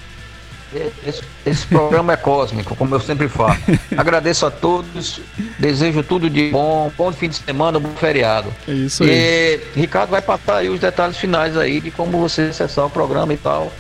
[1.05, 3.55] Esse, esse programa é cósmico, como eu sempre falo.
[3.95, 5.19] Agradeço a todos,
[5.59, 8.53] desejo tudo de bom, bom fim de semana, bom feriado.
[8.67, 9.09] É isso aí.
[9.09, 13.33] E Ricardo vai passar aí os detalhes finais aí de como você acessar o programa
[13.33, 13.71] e tal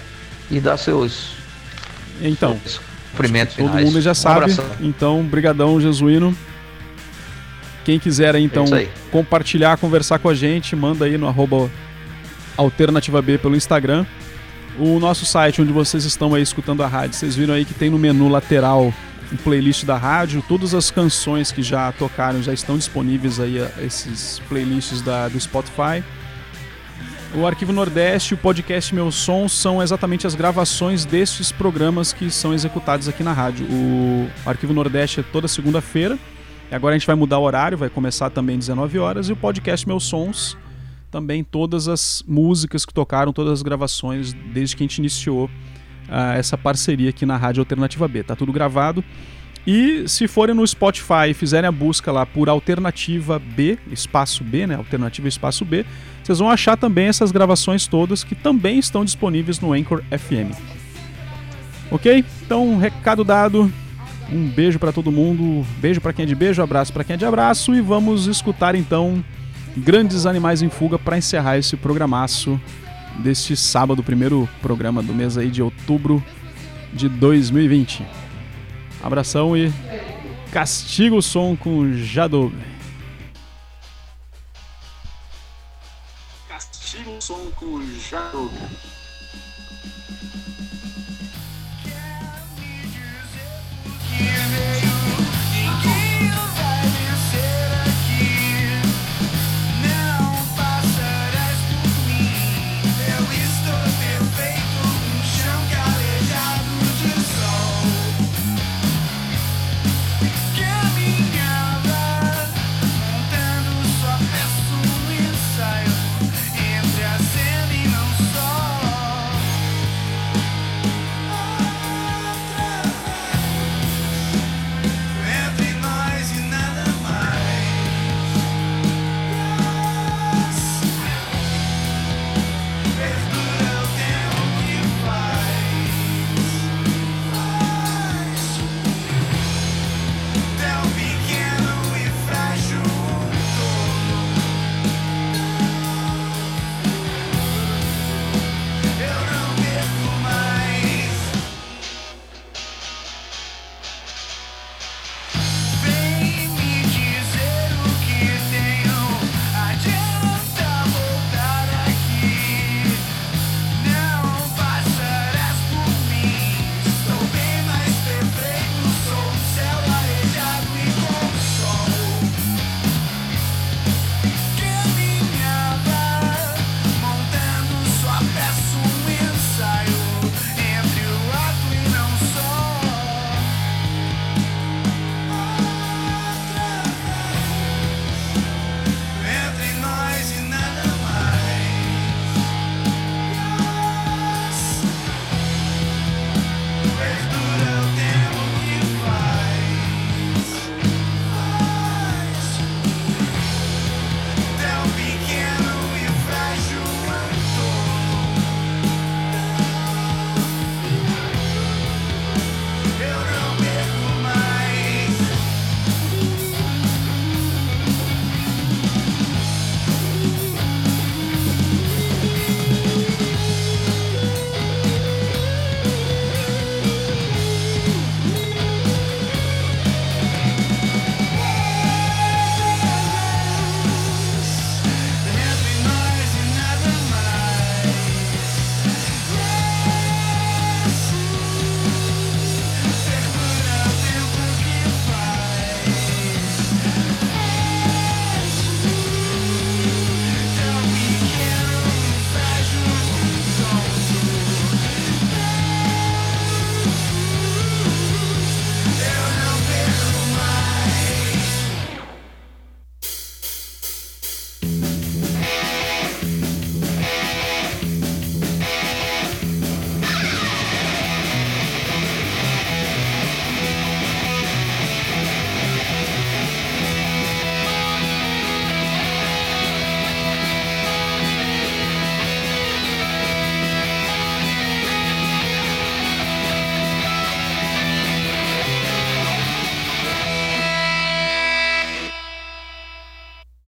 [0.51, 1.31] e dar seus,
[2.21, 2.79] Então, seus
[3.11, 3.85] cumprimentos todo finais.
[3.85, 4.37] mundo já Um sabe.
[4.41, 4.65] abração.
[4.81, 6.35] Então, brigadão, Jesuíno.
[7.85, 11.69] Quem quiser aí, então, É compartilhar, conversar com a gente, manda aí no arroba
[12.55, 14.05] Alternativa B pelo Instagram.
[14.79, 17.89] O nosso site, onde vocês estão aí escutando a rádio, vocês viram aí que tem
[17.89, 18.93] no menu lateral
[19.31, 20.43] um playlist da rádio.
[20.47, 26.03] Todas as canções que já tocaram já estão disponíveis aí, esses playlists da, do Spotify.
[27.35, 32.29] O Arquivo Nordeste e o podcast Meu Som são exatamente as gravações destes programas que
[32.29, 33.65] são executados aqui na rádio.
[33.71, 36.17] O Arquivo Nordeste é toda segunda-feira.
[36.71, 39.29] Agora a gente vai mudar o horário, vai começar também 19 horas.
[39.29, 40.55] E o podcast Meus Sons,
[41.13, 45.47] também todas as músicas que tocaram, todas as gravações, desde que a gente iniciou
[46.09, 48.23] ah, essa parceria aqui na Rádio Alternativa B.
[48.23, 49.05] Tá tudo gravado.
[49.65, 54.65] E se forem no Spotify e fizerem a busca lá por Alternativa B, espaço B,
[54.65, 54.75] né?
[54.75, 55.85] Alternativa espaço B,
[56.23, 60.57] vocês vão achar também essas gravações todas que também estão disponíveis no Anchor FM.
[61.91, 62.25] Ok?
[62.41, 63.71] Então, recado dado.
[64.31, 65.63] Um beijo pra todo mundo.
[65.77, 68.73] Beijo pra quem é de beijo, abraço pra quem é de abraço e vamos escutar
[68.73, 69.23] então
[69.75, 72.59] Grandes Animais em Fuga pra encerrar esse programaço
[73.19, 76.23] deste sábado, primeiro programa do mês aí de outubro
[76.91, 78.05] de 2020.
[79.03, 79.71] Abração e
[80.51, 82.51] castiga o som com Jadou.
[86.47, 88.51] Castiga o som com Jadou.